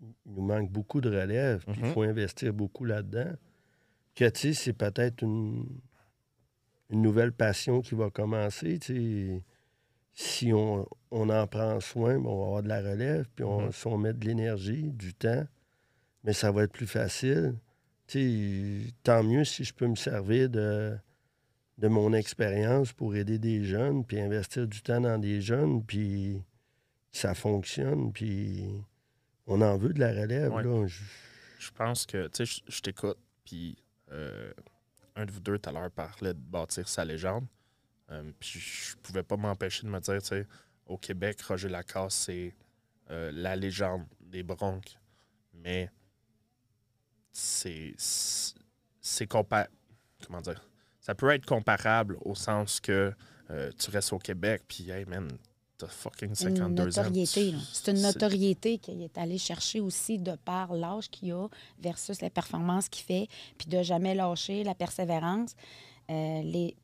il 0.00 0.32
nous 0.32 0.42
manque 0.42 0.70
beaucoup 0.70 1.00
de 1.00 1.08
relève, 1.08 1.64
puis 1.64 1.74
il 1.80 1.84
Mhm. 1.86 1.92
faut 1.92 2.02
investir 2.02 2.52
beaucoup 2.52 2.84
là-dedans. 2.84 3.32
Que 4.14 4.28
tu 4.28 4.40
sais, 4.40 4.54
c'est 4.54 4.72
peut-être 4.72 5.22
une, 5.22 5.66
une 6.90 7.02
nouvelle 7.02 7.32
passion 7.32 7.80
qui 7.80 7.94
va 7.94 8.10
commencer. 8.10 8.78
tu 8.78 8.94
sais. 8.96 9.42
Si 10.14 10.52
on, 10.52 10.86
on 11.10 11.30
en 11.30 11.46
prend 11.46 11.80
soin, 11.80 12.16
on 12.16 12.38
va 12.40 12.46
avoir 12.46 12.62
de 12.62 12.68
la 12.68 12.80
relève, 12.82 13.26
puis 13.34 13.44
on, 13.44 13.62
Mhm. 13.66 13.72
si 13.72 13.86
on 13.86 13.96
met 13.96 14.12
de 14.12 14.24
l'énergie, 14.26 14.90
du 14.92 15.14
temps, 15.14 15.46
mais 16.24 16.32
ça 16.32 16.50
va 16.52 16.64
être 16.64 16.72
plus 16.72 16.86
facile. 16.86 17.54
Tant 19.02 19.22
mieux 19.22 19.44
si 19.44 19.64
je 19.64 19.72
peux 19.72 19.86
me 19.86 19.94
servir 19.96 20.48
de, 20.50 20.96
de 21.78 21.88
mon 21.88 22.12
expérience 22.12 22.92
pour 22.92 23.14
aider 23.16 23.38
des 23.38 23.64
jeunes, 23.64 24.04
puis 24.04 24.20
investir 24.20 24.66
du 24.66 24.82
temps 24.82 25.00
dans 25.00 25.18
des 25.18 25.40
jeunes, 25.40 25.82
puis 25.84 26.42
ça 27.10 27.34
fonctionne, 27.34 28.12
puis 28.12 28.64
on 29.46 29.60
en 29.62 29.76
veut 29.78 29.92
de 29.92 30.00
la 30.00 30.10
relève. 30.12 30.52
Ouais. 30.52 30.62
Là. 30.62 30.86
Je- 30.86 31.02
Je 31.58 31.70
pense 31.70 32.06
que, 32.06 32.26
tu 32.26 32.44
sais, 32.44 32.62
je- 32.66 32.72
je 32.72 32.80
t'écoute, 32.80 33.18
puis 33.44 33.76
euh, 34.10 34.52
un 35.14 35.24
de 35.24 35.30
vous 35.30 35.38
deux 35.40 35.58
tout 35.60 35.68
à 35.70 35.72
l'heure 35.72 35.90
parlait 35.92 36.34
de 36.34 36.38
bâtir 36.40 36.88
sa 36.88 37.04
légende. 37.04 37.46
Euh, 38.10 38.32
puis 38.40 38.58
je 38.58 38.96
pouvais 38.96 39.22
pas 39.22 39.36
m'empêcher 39.36 39.84
de 39.84 39.88
me 39.88 40.00
dire, 40.00 40.20
tu 40.20 40.26
sais, 40.28 40.46
au 40.86 40.98
Québec, 40.98 41.40
Roger 41.42 41.68
Lacasse, 41.68 42.14
c'est 42.14 42.52
euh, 43.10 43.30
la 43.32 43.54
légende 43.54 44.04
des 44.20 44.42
Bronx. 44.42 44.80
Mais 45.54 45.88
c'est. 47.32 47.94
c'est- 47.96 48.54
C'est 49.04 49.28
compa- 49.28 49.66
Comment 50.24 50.40
dire? 50.40 50.62
Ça 51.00 51.16
peut 51.16 51.28
être 51.30 51.44
comparable 51.44 52.16
au 52.24 52.36
sens 52.36 52.78
que 52.78 53.12
euh, 53.50 53.70
tu 53.76 53.90
restes 53.90 54.12
au 54.12 54.18
Québec, 54.20 54.62
puis, 54.68 54.88
hey, 54.90 55.04
man, 55.06 55.28
t'as 55.76 55.88
fucking 55.88 56.28
une 56.28 56.34
52 56.36 56.98
ans. 57.00 57.02
tu-. 57.50 57.56
C'est 57.72 57.90
une 57.90 58.00
notoriété 58.00 58.78
qu'il 58.78 59.02
est 59.02 59.18
allé 59.18 59.38
chercher 59.38 59.80
aussi 59.80 60.18
de 60.18 60.36
par 60.36 60.72
l'âge 60.72 61.10
qu'il 61.10 61.32
a 61.32 61.48
versus 61.80 62.20
les 62.22 62.30
performances 62.30 62.88
qu'il 62.88 63.04
fait, 63.04 63.26
puis 63.58 63.66
de 63.68 63.82
jamais 63.82 64.14
lâcher, 64.14 64.62
la 64.62 64.76
persévérance. 64.76 65.56
Euh, 66.08 66.42
les, 66.42 66.76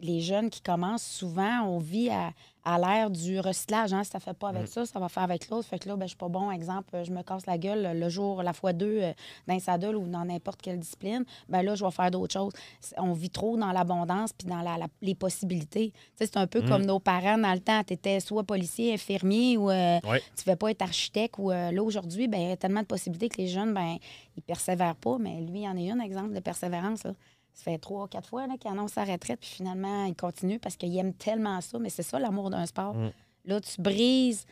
les 0.00 0.22
jeunes 0.22 0.48
qui 0.48 0.62
commencent, 0.62 1.04
souvent, 1.06 1.60
on 1.64 1.78
vit 1.78 2.08
à, 2.08 2.32
à 2.68 2.78
l'ère 2.78 3.10
du 3.10 3.38
recyclage. 3.38 3.92
Hein? 3.94 4.02
Si 4.02 4.10
ça 4.10 4.18
ne 4.18 4.22
fait 4.22 4.34
pas 4.36 4.48
avec 4.48 4.64
Mm. 4.64 4.66
ça, 4.66 4.86
ça 4.86 4.98
va 4.98 5.08
faire 5.08 5.22
avec 5.22 5.48
l'autre. 5.48 5.68
Fait 5.68 5.78
que 5.78 5.88
là, 5.88 5.94
ben, 5.94 6.04
je 6.06 6.08
suis 6.08 6.16
pas 6.16 6.28
bon. 6.28 6.50
Exemple, 6.50 7.00
je 7.04 7.12
me 7.12 7.22
casse 7.22 7.46
la 7.46 7.56
gueule 7.58 7.96
le 7.98 8.08
jour, 8.08 8.42
la 8.42 8.52
fois 8.52 8.72
deux, 8.72 8.98
euh, 9.02 9.12
dans 9.46 9.54
un 9.54 9.58
saddle 9.60 9.94
ou 9.94 10.08
dans 10.08 10.24
n'importe 10.24 10.60
quelle 10.60 10.80
discipline. 10.80 11.24
Ben 11.48 11.62
là, 11.62 11.76
je 11.76 11.84
vais 11.84 11.90
faire 11.92 12.10
d'autres 12.10 12.32
choses. 12.32 12.52
On 12.98 13.12
vit 13.12 13.30
trop 13.30 13.56
dans 13.56 13.70
l'abondance 13.70 14.32
puis 14.32 14.48
dans 14.48 14.62
la- 14.62 14.76
la- 14.78 14.88
les 15.00 15.14
possibilités. 15.14 15.92
C'est 16.16 16.36
un 16.36 16.46
peu 16.48 16.60
Mm. 16.60 16.68
comme 16.68 16.84
nos 16.84 16.98
parents 16.98 17.38
dans 17.38 17.52
le 17.52 17.60
temps. 17.60 17.82
Tu 17.84 17.94
étais 17.94 18.18
soit 18.18 18.42
policier, 18.42 18.92
infirmier 18.94 19.56
ou 19.56 19.70
euh, 19.70 20.00
Ouais. 20.04 20.20
tu 20.36 20.42
ne 20.48 20.52
veux 20.52 20.56
pas 20.56 20.72
être 20.72 20.82
architecte. 20.82 21.36
Ou 21.38 21.52
euh, 21.52 21.70
là, 21.70 21.82
aujourd'hui, 21.84 22.26
ben, 22.26 22.40
il 22.40 22.48
y 22.48 22.52
a 22.52 22.56
tellement 22.56 22.80
de 22.82 22.86
possibilités 22.86 23.28
que 23.28 23.36
les 23.40 23.46
jeunes, 23.48 23.72
ben, 23.74 23.96
ils 24.36 24.42
persévèrent 24.42 24.96
pas. 24.96 25.18
Mais 25.18 25.40
lui, 25.40 25.60
il 25.60 25.68
en 25.68 25.76
est 25.76 25.90
un 25.90 26.00
exemple 26.00 26.34
de 26.34 26.40
persévérance. 26.40 27.04
là. 27.04 27.12
Ça 27.56 27.64
fait 27.64 27.78
trois, 27.78 28.06
quatre 28.06 28.28
fois 28.28 28.46
qu'il 28.60 28.70
annonce 28.70 28.92
sa 28.92 29.04
retraite, 29.04 29.40
puis 29.40 29.48
finalement, 29.48 30.04
il 30.04 30.14
continue 30.14 30.58
parce 30.58 30.76
qu'il 30.76 30.94
aime 30.98 31.14
tellement 31.14 31.58
ça. 31.62 31.78
Mais 31.78 31.88
c'est 31.88 32.02
ça, 32.02 32.18
l'amour 32.18 32.50
d'un 32.50 32.66
sport. 32.66 32.94
Mm. 32.94 33.10
Là, 33.46 33.60
tu 33.62 33.80
brises 33.80 34.44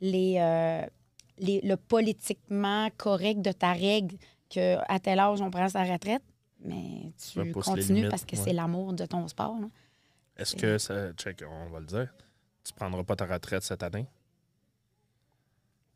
les, 0.00 0.36
euh, 0.38 0.82
les- 1.38 1.60
le 1.60 1.76
politiquement 1.76 2.88
correct 2.96 3.42
de 3.42 3.52
ta 3.52 3.72
règle 3.72 4.16
qu'à 4.48 4.98
tel 5.02 5.18
âge, 5.18 5.40
on 5.42 5.50
prend 5.50 5.68
sa 5.68 5.82
retraite. 5.84 6.22
mais 6.60 7.12
tu 7.32 7.52
continues 7.52 7.82
limites, 7.96 8.10
parce 8.10 8.24
que 8.24 8.34
ouais. 8.34 8.42
c'est 8.42 8.52
l'amour 8.54 8.94
de 8.94 9.04
ton 9.04 9.28
sport. 9.28 9.54
Est-ce 10.38 10.56
que 10.56 10.78
ça. 10.78 11.12
Check, 11.12 11.44
on 11.48 11.70
va 11.70 11.80
le 11.80 11.86
dire. 11.86 12.08
Tu 12.64 12.72
prendras 12.72 13.04
pas 13.04 13.14
ta 13.14 13.26
retraite 13.26 13.62
cette 13.62 13.82
année? 13.82 14.06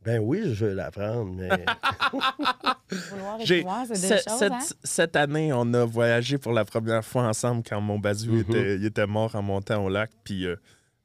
Ben 0.03 0.19
oui, 0.19 0.55
je 0.55 0.65
veux 0.67 0.75
la 0.75 0.91
prendre, 0.91 1.31
mais 1.35 1.51
J'ai- 3.45 3.65
c'est 3.87 3.97
cette, 3.97 4.29
choses. 4.29 4.39
cette- 4.39 4.53
hein? 4.53 4.59
cette 4.83 5.17
année, 5.17 5.53
on 5.53 5.73
a 5.75 5.85
voyagé 5.85 6.39
pour 6.39 6.53
la 6.53 6.65
première 6.65 7.05
fois 7.05 7.25
ensemble 7.25 7.63
quand 7.69 7.81
mon 7.81 7.99
bazou 7.99 8.33
Mhm. 8.33 8.41
était, 8.41 8.77
il 8.77 8.85
était 8.87 9.07
mort 9.07 9.35
en 9.35 9.43
montant 9.43 9.85
au 9.85 9.89
lac. 9.91 10.11
Puis 10.25 10.47
euh, 10.47 10.57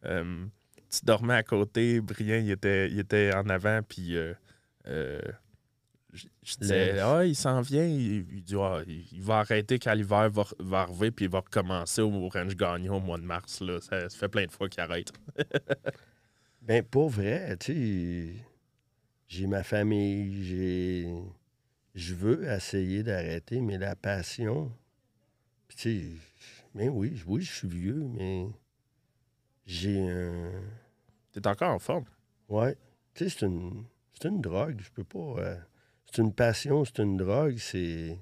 euh, 0.05 0.45
tu 0.89 0.99
dormais 1.03 1.33
à 1.35 1.43
côté, 1.43 1.99
Brian, 1.99 2.37
il 2.43 2.51
était, 2.51 2.89
il 2.89 2.99
était 2.99 3.31
en 3.35 3.49
avant. 3.49 3.81
Puis 3.87 4.15
euh, 4.15 4.33
euh, 4.87 5.19
je 6.13 6.27
je 6.43 6.55
disais, 6.55 6.97
ah, 6.99 7.25
il 7.25 7.35
s'en 7.35 7.59
vient. 7.59 7.85
Il, 7.85 8.25
il 8.33 8.43
dit, 8.43 8.55
Ah, 8.57 8.79
il, 8.87 9.05
il 9.11 9.21
va 9.21 9.39
arrêter 9.39 9.77
quand 9.77 9.93
l'hiver 9.93 10.29
va, 10.29 10.45
va 10.59 10.79
arriver. 10.81 11.11
Puis 11.11 11.25
il 11.25 11.31
va 11.31 11.39
recommencer 11.39 12.01
au 12.01 12.29
Range 12.29 12.55
Gagnon 12.55 12.95
au 12.95 12.99
mois 13.01 13.17
de 13.17 13.23
mars. 13.25 13.59
Là. 13.59 13.79
Ça, 13.81 14.09
ça 14.09 14.17
fait 14.17 14.29
plein 14.29 14.45
de 14.45 14.51
fois 14.51 14.69
qu'il 14.69 14.79
arrête. 14.81 15.11
ben 16.61 16.81
pour 16.81 17.09
vrai, 17.09 17.57
tu 17.57 17.73
sais, 17.73 18.35
j'ai 19.27 19.47
ma 19.47 19.63
famille, 19.63 20.43
j'ai. 20.43 21.13
Je 21.93 22.13
veux 22.13 22.43
essayer 22.49 23.03
d'arrêter, 23.03 23.61
mais 23.61 23.77
la 23.77 23.95
passion. 23.95 24.71
Puis 25.67 25.77
tu 25.77 25.99
sais, 25.99 26.05
ben 26.73 26.89
oui, 26.89 27.21
oui, 27.25 27.41
je 27.41 27.51
suis 27.51 27.67
vieux, 27.67 28.05
mais 28.13 28.47
j'ai 29.65 30.09
un. 30.09 30.51
T'es 31.31 31.47
encore 31.47 31.71
en 31.71 31.79
forme. 31.79 32.05
Ouais. 32.49 32.75
Tu 33.13 33.23
sais, 33.23 33.37
c'est 33.37 33.45
une, 33.45 33.85
c'est 34.13 34.27
une 34.27 34.41
drogue. 34.41 34.79
Je 34.81 34.89
peux 34.91 35.03
pas. 35.03 35.39
euh, 35.39 35.57
c'est 36.05 36.21
une 36.21 36.33
passion, 36.33 36.85
c'est 36.85 36.99
une 36.99 37.17
drogue, 37.17 37.57
c'est. 37.57 38.19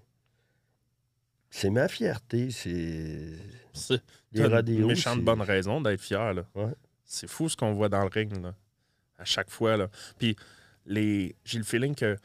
C'est 1.49 1.69
ma 1.69 1.87
fierté, 1.87 2.49
c'est. 2.51 3.37
C'est 3.73 4.01
une 4.33 4.85
méchante 4.85 5.23
bonne 5.23 5.41
raison 5.41 5.81
d'être 5.81 6.01
fier. 6.01 6.33
Là. 6.33 6.45
Ouais. 6.55 6.73
C'est 7.05 7.27
fou 7.27 7.49
ce 7.49 7.55
qu'on 7.57 7.73
voit 7.73 7.89
dans 7.89 8.01
le 8.01 8.07
ring 8.07 8.35
là, 8.41 8.55
à 9.17 9.25
chaque 9.25 9.49
fois. 9.49 9.77
Là. 9.77 9.89
Puis 10.17 10.35
les... 10.85 11.35
j'ai 11.45 11.57
le 11.57 11.63
feeling 11.63 11.95
que 11.95 12.17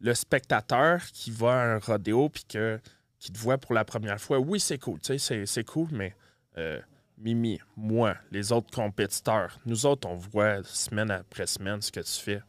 le 0.00 0.14
spectateur 0.14 1.02
qui 1.12 1.30
va 1.30 1.52
à 1.60 1.64
un 1.74 1.78
rodéo 1.78 2.28
puis 2.28 2.44
que, 2.44 2.78
qui 3.18 3.32
te 3.32 3.38
voit 3.38 3.58
pour 3.58 3.72
la 3.74 3.84
première 3.84 4.20
fois, 4.20 4.38
oui, 4.38 4.60
c'est 4.60 4.78
cool. 4.78 5.00
tu 5.00 5.06
sais, 5.06 5.18
C'est, 5.18 5.46
c'est 5.46 5.64
cool, 5.64 5.88
mais 5.92 6.14
euh, 6.58 6.80
Mimi, 7.18 7.60
moi, 7.76 8.16
les 8.30 8.52
autres 8.52 8.70
compétiteurs, 8.74 9.58
nous 9.66 9.86
autres, 9.86 10.08
on 10.08 10.16
voit 10.16 10.62
semaine 10.64 11.10
après 11.10 11.46
semaine 11.46 11.80
ce 11.80 11.90
que 11.92 12.00
tu 12.00 12.20
fais. 12.20 12.40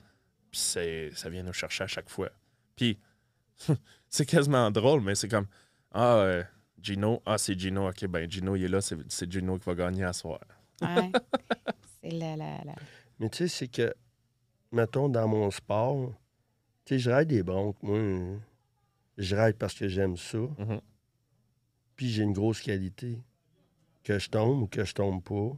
Puis 0.51 0.59
c'est... 0.59 1.11
ça 1.13 1.29
vient 1.29 1.43
nous 1.43 1.53
chercher 1.53 1.83
à 1.83 1.87
chaque 1.87 2.09
fois. 2.09 2.29
Puis 2.75 2.99
c'est 4.09 4.25
quasiment 4.25 4.69
drôle, 4.71 5.01
mais 5.01 5.15
c'est 5.15 5.29
comme 5.29 5.47
Ah, 5.91 6.15
euh, 6.17 6.43
Gino, 6.81 7.21
ah, 7.25 7.37
c'est 7.37 7.57
Gino, 7.57 7.87
ok, 7.89 8.05
ben 8.07 8.29
Gino, 8.29 8.55
il 8.55 8.65
est 8.65 8.67
là, 8.67 8.81
c'est, 8.81 8.97
c'est 9.07 9.31
Gino 9.31 9.57
qui 9.57 9.65
va 9.65 9.75
gagner 9.75 10.03
à 10.03 10.13
soir. 10.13 10.39
Ouais. 10.81 11.11
c'est 12.01 12.11
la, 12.11 12.35
la, 12.35 12.63
la- 12.65 12.75
Mais 13.19 13.29
tu 13.29 13.37
sais, 13.37 13.47
c'est 13.47 13.67
que, 13.69 13.93
mettons, 14.75 15.09
dans 15.09 15.27
mon 15.27 15.49
sport, 15.49 16.13
tu 16.85 16.95
sais, 16.95 16.99
je 16.99 17.09
ride 17.09 17.29
des 17.29 17.43
bronques. 17.43 17.81
Moi, 17.81 18.39
je 19.17 19.35
ride 19.35 19.55
parce 19.55 19.73
que 19.73 19.87
j'aime 19.87 20.17
ça. 20.17 20.37
Mhm. 20.37 20.81
Puis 21.95 22.09
j'ai 22.09 22.23
une 22.23 22.33
grosse 22.33 22.61
qualité. 22.61 23.19
Que 24.03 24.19
je 24.19 24.29
tombe 24.29 24.61
ou 24.61 24.67
que 24.67 24.85
je 24.85 24.93
tombe 24.93 25.23
pas, 25.23 25.57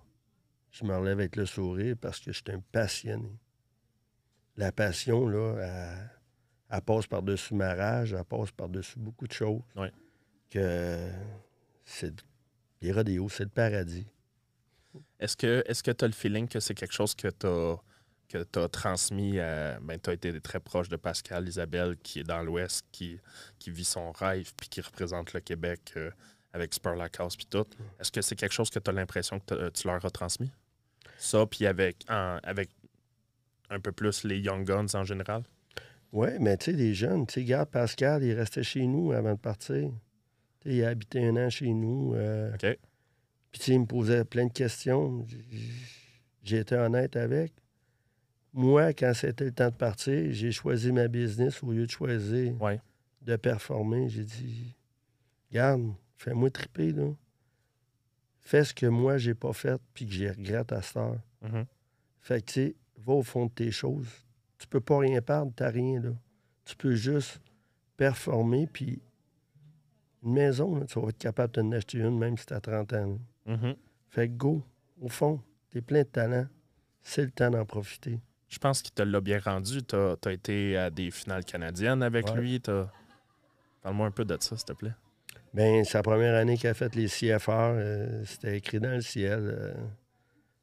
je 0.72 0.86
me 0.86 0.96
relève 0.96 1.20
avec 1.20 1.36
le 1.36 1.46
sourire 1.46 1.98
parce 2.00 2.20
que 2.20 2.32
je 2.32 2.38
suis 2.38 2.56
un 2.56 2.62
passionné. 2.72 3.38
La 4.56 4.72
passion, 4.72 5.28
là, 5.28 5.56
elle, 5.60 6.12
elle 6.70 6.82
passe 6.82 7.08
par-dessus 7.08 7.56
ma 7.56 7.76
rage, 7.76 8.14
elle 8.14 8.24
passe 8.24 8.52
par-dessus 8.52 9.00
beaucoup 9.00 9.28
de 9.28 9.34
choses. 9.34 9.62
Ouais. 9.76 9.92
Que 10.50 11.12
c'est 11.84 12.24
les 12.82 12.94
rodéos, 12.94 13.28
c'est 13.28 13.44
le 13.44 13.50
paradis. 13.50 14.08
Est-ce 15.20 15.36
que 15.36 15.64
est-ce 15.68 15.84
que 15.84 15.92
tu 15.92 16.06
as 16.06 16.08
le 16.08 16.14
feeling 16.14 16.48
que 16.48 16.62
c'est 16.62 16.74
quelque 16.74 16.94
chose 16.94 17.16
que 17.16 17.28
tu 17.28 17.48
as 17.48 17.78
que 18.28 18.44
tu 18.44 18.70
transmis 18.70 19.40
à. 19.40 19.80
Ben, 19.80 20.00
tu 20.00 20.10
as 20.10 20.14
été 20.14 20.40
très 20.42 20.60
proche 20.60 20.90
de 20.90 20.96
Pascal 20.98 21.48
Isabelle, 21.48 21.96
qui 22.04 22.20
est 22.20 22.24
dans 22.24 22.44
l'Ouest, 22.44 22.86
qui, 22.92 23.20
qui 23.60 23.72
vit 23.72 23.86
son 23.86 24.12
rêve, 24.12 24.52
puis 24.58 24.70
qui 24.70 24.82
représente 24.82 25.34
le 25.34 25.40
Québec 25.40 25.94
euh, 25.98 26.12
avec 26.54 26.74
Spur 26.74 26.96
Lacasse, 26.96 27.36
puis 27.36 27.46
tout. 27.46 27.66
Est-ce 28.00 28.12
que 28.12 28.22
c'est 28.22 28.36
quelque 28.36 28.54
chose 28.54 28.70
que 28.70 28.80
tu 28.80 28.90
as 28.90 28.94
l'impression 28.94 29.40
que 29.40 29.70
tu 29.70 29.88
leur 29.88 30.04
as 30.06 30.10
transmis? 30.12 30.52
Ça, 31.18 31.46
puis 31.46 31.66
avec, 31.66 32.06
en- 32.10 32.40
avec 32.44 32.70
un 33.70 33.80
peu 33.80 33.92
plus 33.92 34.24
les 34.24 34.40
Young 34.40 34.66
Guns 34.66 34.88
en 34.94 35.04
général? 35.04 35.44
Oui, 36.12 36.30
mais 36.40 36.56
tu 36.58 36.66
sais, 36.66 36.72
les 36.72 36.94
jeunes, 36.94 37.28
tu 37.28 37.34
sais, 37.36 37.40
regarde, 37.42 37.70
Pascal, 37.70 38.24
il 38.24 38.34
restait 38.34 38.64
chez 38.64 38.86
nous 38.88 39.12
avant 39.12 39.34
de 39.34 39.40
partir. 39.40 39.92
Il 40.66 40.84
a 40.84 40.90
habité 40.90 41.26
un 41.28 41.36
an 41.38 41.50
chez 41.50 41.68
nous. 41.70 42.14
euh, 42.16 42.54
OK. 42.54 42.78
Puis, 43.52 43.60
tu 43.60 43.66
sais, 43.66 43.74
il 43.74 43.80
me 43.82 43.86
posait 43.86 44.24
plein 44.26 44.46
de 44.48 44.52
questions. 44.54 45.26
J- 45.28 45.72
J'ai 46.44 46.58
été 46.60 46.76
honnête 46.76 47.16
avec. 47.16 47.54
Moi, 48.54 48.94
quand 48.94 49.14
c'était 49.14 49.46
le 49.46 49.52
temps 49.52 49.70
de 49.70 49.76
partir, 49.76 50.32
j'ai 50.32 50.52
choisi 50.52 50.92
ma 50.92 51.08
business 51.08 51.62
au 51.64 51.72
lieu 51.72 51.86
de 51.86 51.92
choisir 51.92 52.60
Ouais. 52.62 52.82
de 53.22 53.36
performer. 53.36 54.10
J'ai 54.10 54.24
dit, 54.24 54.74
garde, 55.52 55.94
fais-moi 56.18 56.50
triper, 56.50 56.92
là. 56.92 57.12
Fais 58.40 58.64
ce 58.64 58.74
que 58.74 58.86
moi, 58.86 59.18
j'ai 59.18 59.34
pas 59.36 59.54
fait, 59.54 59.80
puis 59.94 60.06
que 60.08 60.14
j'ai 60.14 60.30
regrette 60.32 60.72
à 60.72 60.82
cette 60.82 60.98
heure. 60.98 61.20
Mhm. 61.42 61.66
Fait 62.22 62.42
que, 62.42 62.46
tu 62.46 62.54
sais, 62.54 62.76
va 62.98 63.14
au 63.14 63.24
fond 63.24 63.46
de 63.46 63.52
tes 63.52 63.72
choses. 63.72 64.08
Tu 64.58 64.68
peux 64.68 64.80
pas 64.82 65.00
rien 65.00 65.22
perdre, 65.22 65.52
t'as 65.56 65.70
rien, 65.70 66.00
là. 66.02 66.12
Tu 66.66 66.76
peux 66.76 66.96
juste 66.96 67.40
performer, 67.98 68.68
puis 68.68 69.02
une 70.24 70.34
maison, 70.34 70.76
là, 70.78 70.86
tu 70.86 71.00
vas 71.00 71.10
être 71.10 71.18
capable 71.18 71.54
de 71.54 71.62
t'en 71.62 71.72
acheter 71.74 72.00
une, 72.00 72.18
même 72.18 72.38
si 72.38 72.46
t'as 72.46 72.60
30 72.62 72.94
ans. 72.94 73.20
Mhm. 73.46 73.76
Fait 74.10 74.28
que 74.30 74.34
go, 74.34 74.64
au 75.02 75.10
fond, 75.10 75.42
t'es 75.70 75.82
plein 75.82 76.00
de 76.04 76.08
talent. 76.08 76.48
C'est 77.02 77.24
le 77.24 77.32
temps 77.32 77.50
d'en 77.52 77.66
profiter. 77.66 78.20
Je 78.50 78.60
pense 78.60 78.82
qu'il 78.82 78.94
te 78.94 79.02
l'a 79.02 79.20
bien 79.22 79.40
rendu. 79.40 79.84
Tu 79.84 79.96
as, 79.96 80.32
été 80.32 80.78
à 80.78 80.90
des 80.90 81.12
finales 81.12 81.44
canadiennes 81.44 82.02
avec 82.02 82.28
Ouais. 82.28 82.42
lui. 82.42 82.62
Parle-moi 83.82 84.08
un 84.08 84.12
peu 84.12 84.26
de 84.26 84.38
ça, 84.40 84.56
s'il 84.56 84.66
te 84.66 84.74
plaît. 84.74 84.94
Ben, 85.54 85.84
sa 85.84 86.04
première 86.04 86.36
année 86.36 86.58
qu'il 86.58 86.70
a 86.70 86.74
fait 86.74 86.94
les 86.96 87.08
CFR, 87.08 87.52
euh, 87.52 88.24
c'était 88.26 88.58
écrit 88.58 88.80
dans 88.80 88.92
le 88.92 89.02
ciel. 89.02 89.40
euh, 89.40 89.74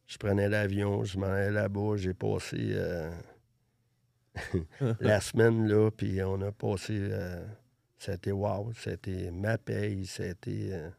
je 0.07 0.19
prenais 0.19 0.49
l'avion, 0.49 1.05
je 1.05 1.19
m'en 1.19 1.27
allais 1.27 1.51
là-bas, 1.51 1.97
j'ai 1.97 2.15
passé 2.15 2.59
euh, 2.73 3.11
la 5.01 5.21
semaine 5.21 5.67
là, 5.67 5.91
puis 5.91 6.23
on 6.23 6.41
a 6.43 6.53
passé. 6.53 7.11
c'était 7.99 8.33
wow, 8.33 8.73
c'était 8.75 9.31
ma 9.31 9.57
paye, 9.57 10.05
c'était 10.07 10.93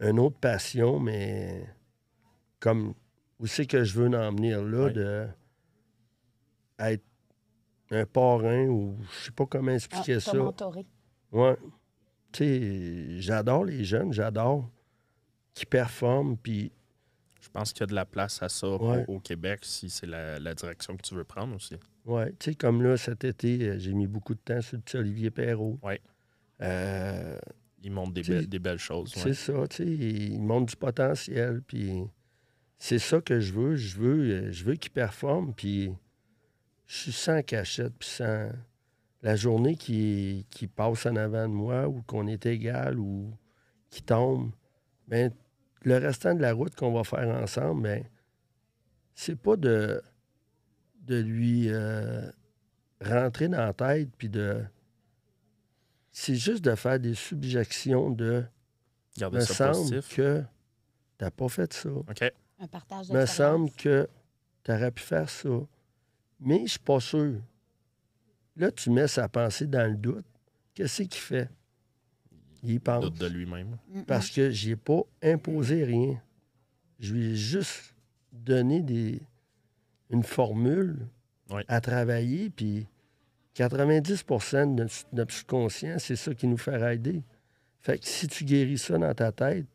une 0.00 0.20
autre 0.20 0.38
passion, 0.38 1.00
mais 1.00 1.66
comme 2.60 2.94
où 3.38 3.46
c'est 3.46 3.66
que 3.66 3.84
je 3.84 3.98
veux 3.98 4.06
en 4.08 4.30
venir 4.32 4.62
là, 4.64 4.84
Ouais. 4.84 4.92
de 4.92 5.26
être 6.78 7.04
un 7.90 8.04
parrain 8.06 8.66
ou 8.66 8.96
je 9.12 9.24
sais 9.26 9.30
pas 9.30 9.46
comment 9.46 9.70
Ah, 9.72 9.76
expliquer 9.76 10.14
t'as 10.14 10.20
ça. 10.20 10.34
mentoré. 10.36 10.86
Ouais. 11.32 11.56
Tu 12.32 12.44
sais, 12.44 13.20
j'adore 13.20 13.64
les 13.64 13.84
jeunes, 13.84 14.12
j'adore 14.12 14.68
qui 15.54 15.66
performent, 15.66 16.36
puis 16.36 16.72
Je 17.40 17.48
pense 17.52 17.72
qu'il 17.72 17.80
y 17.80 17.84
a 17.84 17.86
de 17.86 17.94
la 17.94 18.04
place 18.04 18.42
à 18.42 18.48
ça 18.48 18.68
Ouais. 18.68 19.04
au, 19.06 19.14
au 19.14 19.20
Québec 19.20 19.60
si 19.62 19.88
c'est 19.88 20.06
la, 20.06 20.38
la 20.40 20.52
direction 20.52 20.96
que 20.96 21.02
tu 21.02 21.14
veux 21.14 21.22
prendre 21.24 21.54
aussi. 21.54 21.76
ouais, 22.04 22.32
tu 22.40 22.50
sais, 22.50 22.54
comme 22.56 22.82
là, 22.82 22.96
cet 22.96 23.22
été, 23.24 23.62
euh, 23.68 23.78
j'ai 23.78 23.94
mis 23.94 24.08
beaucoup 24.08 24.34
de 24.34 24.40
temps 24.40 24.60
sur 24.60 24.76
le 24.76 24.82
petit 24.82 24.96
Olivier 24.96 25.30
Perrault. 25.30 25.78
Ouais. 25.82 26.00
Euh, 26.60 27.38
Il 27.82 27.92
montre 27.92 28.12
des, 28.14 28.46
des 28.46 28.58
belles 28.58 28.78
choses. 28.80 29.14
ouais. 29.16 29.22
C'est 29.22 29.34
ça, 29.34 29.66
tu 29.68 29.76
sais, 29.76 29.86
il 29.86 30.42
montre 30.42 30.66
du 30.66 30.76
potentiel, 30.76 31.62
puis 31.62 32.02
c'est 32.78 32.98
ça 32.98 33.20
que 33.20 33.40
je 33.40 33.52
veux. 33.52 33.76
Je 33.76 33.96
veux, 33.96 34.30
euh, 34.30 34.52
je 34.52 34.64
veux 34.64 34.74
qu'il 34.74 34.92
performe, 34.92 35.54
puis 35.54 35.92
je 36.86 36.96
suis 36.96 37.12
sans 37.12 37.42
cachette, 37.42 37.94
puis 37.98 38.08
sans... 38.08 38.50
La 39.22 39.34
journée 39.34 39.76
qui, 39.76 40.46
qui 40.50 40.66
passe 40.68 41.06
en 41.06 41.16
avant 41.16 41.48
de 41.48 41.52
moi, 41.52 41.88
ou 41.88 42.02
qu'on 42.02 42.26
est 42.28 42.46
égal, 42.46 42.98
ou 42.98 43.32
qui 43.90 44.02
tombe, 44.02 44.52
ben, 45.08 45.32
le 45.82 45.96
restant 45.96 46.34
de 46.34 46.40
la 46.42 46.52
route 46.52 46.74
qu'on 46.76 46.92
va 46.92 47.02
faire 47.02 47.28
ensemble, 47.28 47.82
ben, 47.82 48.04
c'est 49.14 49.34
pas 49.34 49.56
de, 49.56 50.00
de 51.02 51.16
lui 51.16 51.70
euh, 51.70 52.30
rentrer 53.00 53.48
dans 53.48 53.64
la 53.64 53.72
tête, 53.72 54.10
puis 54.16 54.28
de... 54.28 54.62
C'est 56.12 56.36
juste 56.36 56.64
de 56.64 56.74
faire 56.74 57.00
des 57.00 57.14
subjections 57.14 58.10
de 58.10 58.44
Gardez 59.18 59.38
me 59.38 59.44
ça 59.44 59.72
semble 59.72 59.90
positif. 59.90 60.16
que 60.16 60.42
t'as 61.18 61.30
pas 61.30 61.48
fait 61.48 61.72
ça. 61.72 61.90
OK. 61.90 62.32
Un 62.58 62.66
partage 62.66 63.10
me 63.10 63.26
semble 63.26 63.70
que 63.72 64.08
t'aurais 64.62 64.90
pu 64.90 65.02
faire 65.02 65.28
ça. 65.28 65.48
Mais 66.40 66.62
je 66.62 66.72
suis 66.72 66.78
pas 66.78 67.00
sûr. 67.00 67.40
Là, 68.56 68.70
tu 68.70 68.90
mets 68.90 69.08
sa 69.08 69.28
pensée 69.28 69.66
dans 69.66 69.90
le 69.90 69.96
doute. 69.96 70.24
Qu'est-ce 70.74 71.02
qu'il 71.02 71.20
fait? 71.20 71.50
Il 72.62 72.70
y 72.72 72.78
pense. 72.78 73.04
Doute 73.04 73.18
de 73.18 73.26
lui-même. 73.26 73.76
Parce 74.06 74.30
que 74.30 74.50
j'ai 74.50 74.76
pas 74.76 75.02
imposé 75.22 75.84
rien. 75.84 76.20
Je 76.98 77.14
lui 77.14 77.32
ai 77.32 77.36
juste 77.36 77.94
donné 78.32 78.82
des, 78.82 79.20
une 80.10 80.22
formule 80.22 81.06
à 81.68 81.80
travailler, 81.80 82.50
puis 82.50 82.86
90% 83.54 84.74
de 84.74 84.86
notre, 85.12 85.32
subconscient, 85.32 85.98
c'est 85.98 86.16
ça 86.16 86.34
qui 86.34 86.46
nous 86.46 86.56
fait 86.56 86.76
rider. 86.76 87.22
Fait 87.80 87.98
que 87.98 88.06
si 88.06 88.26
tu 88.28 88.44
guéris 88.44 88.78
ça 88.78 88.98
dans 88.98 89.14
ta 89.14 89.32
tête, 89.32 89.66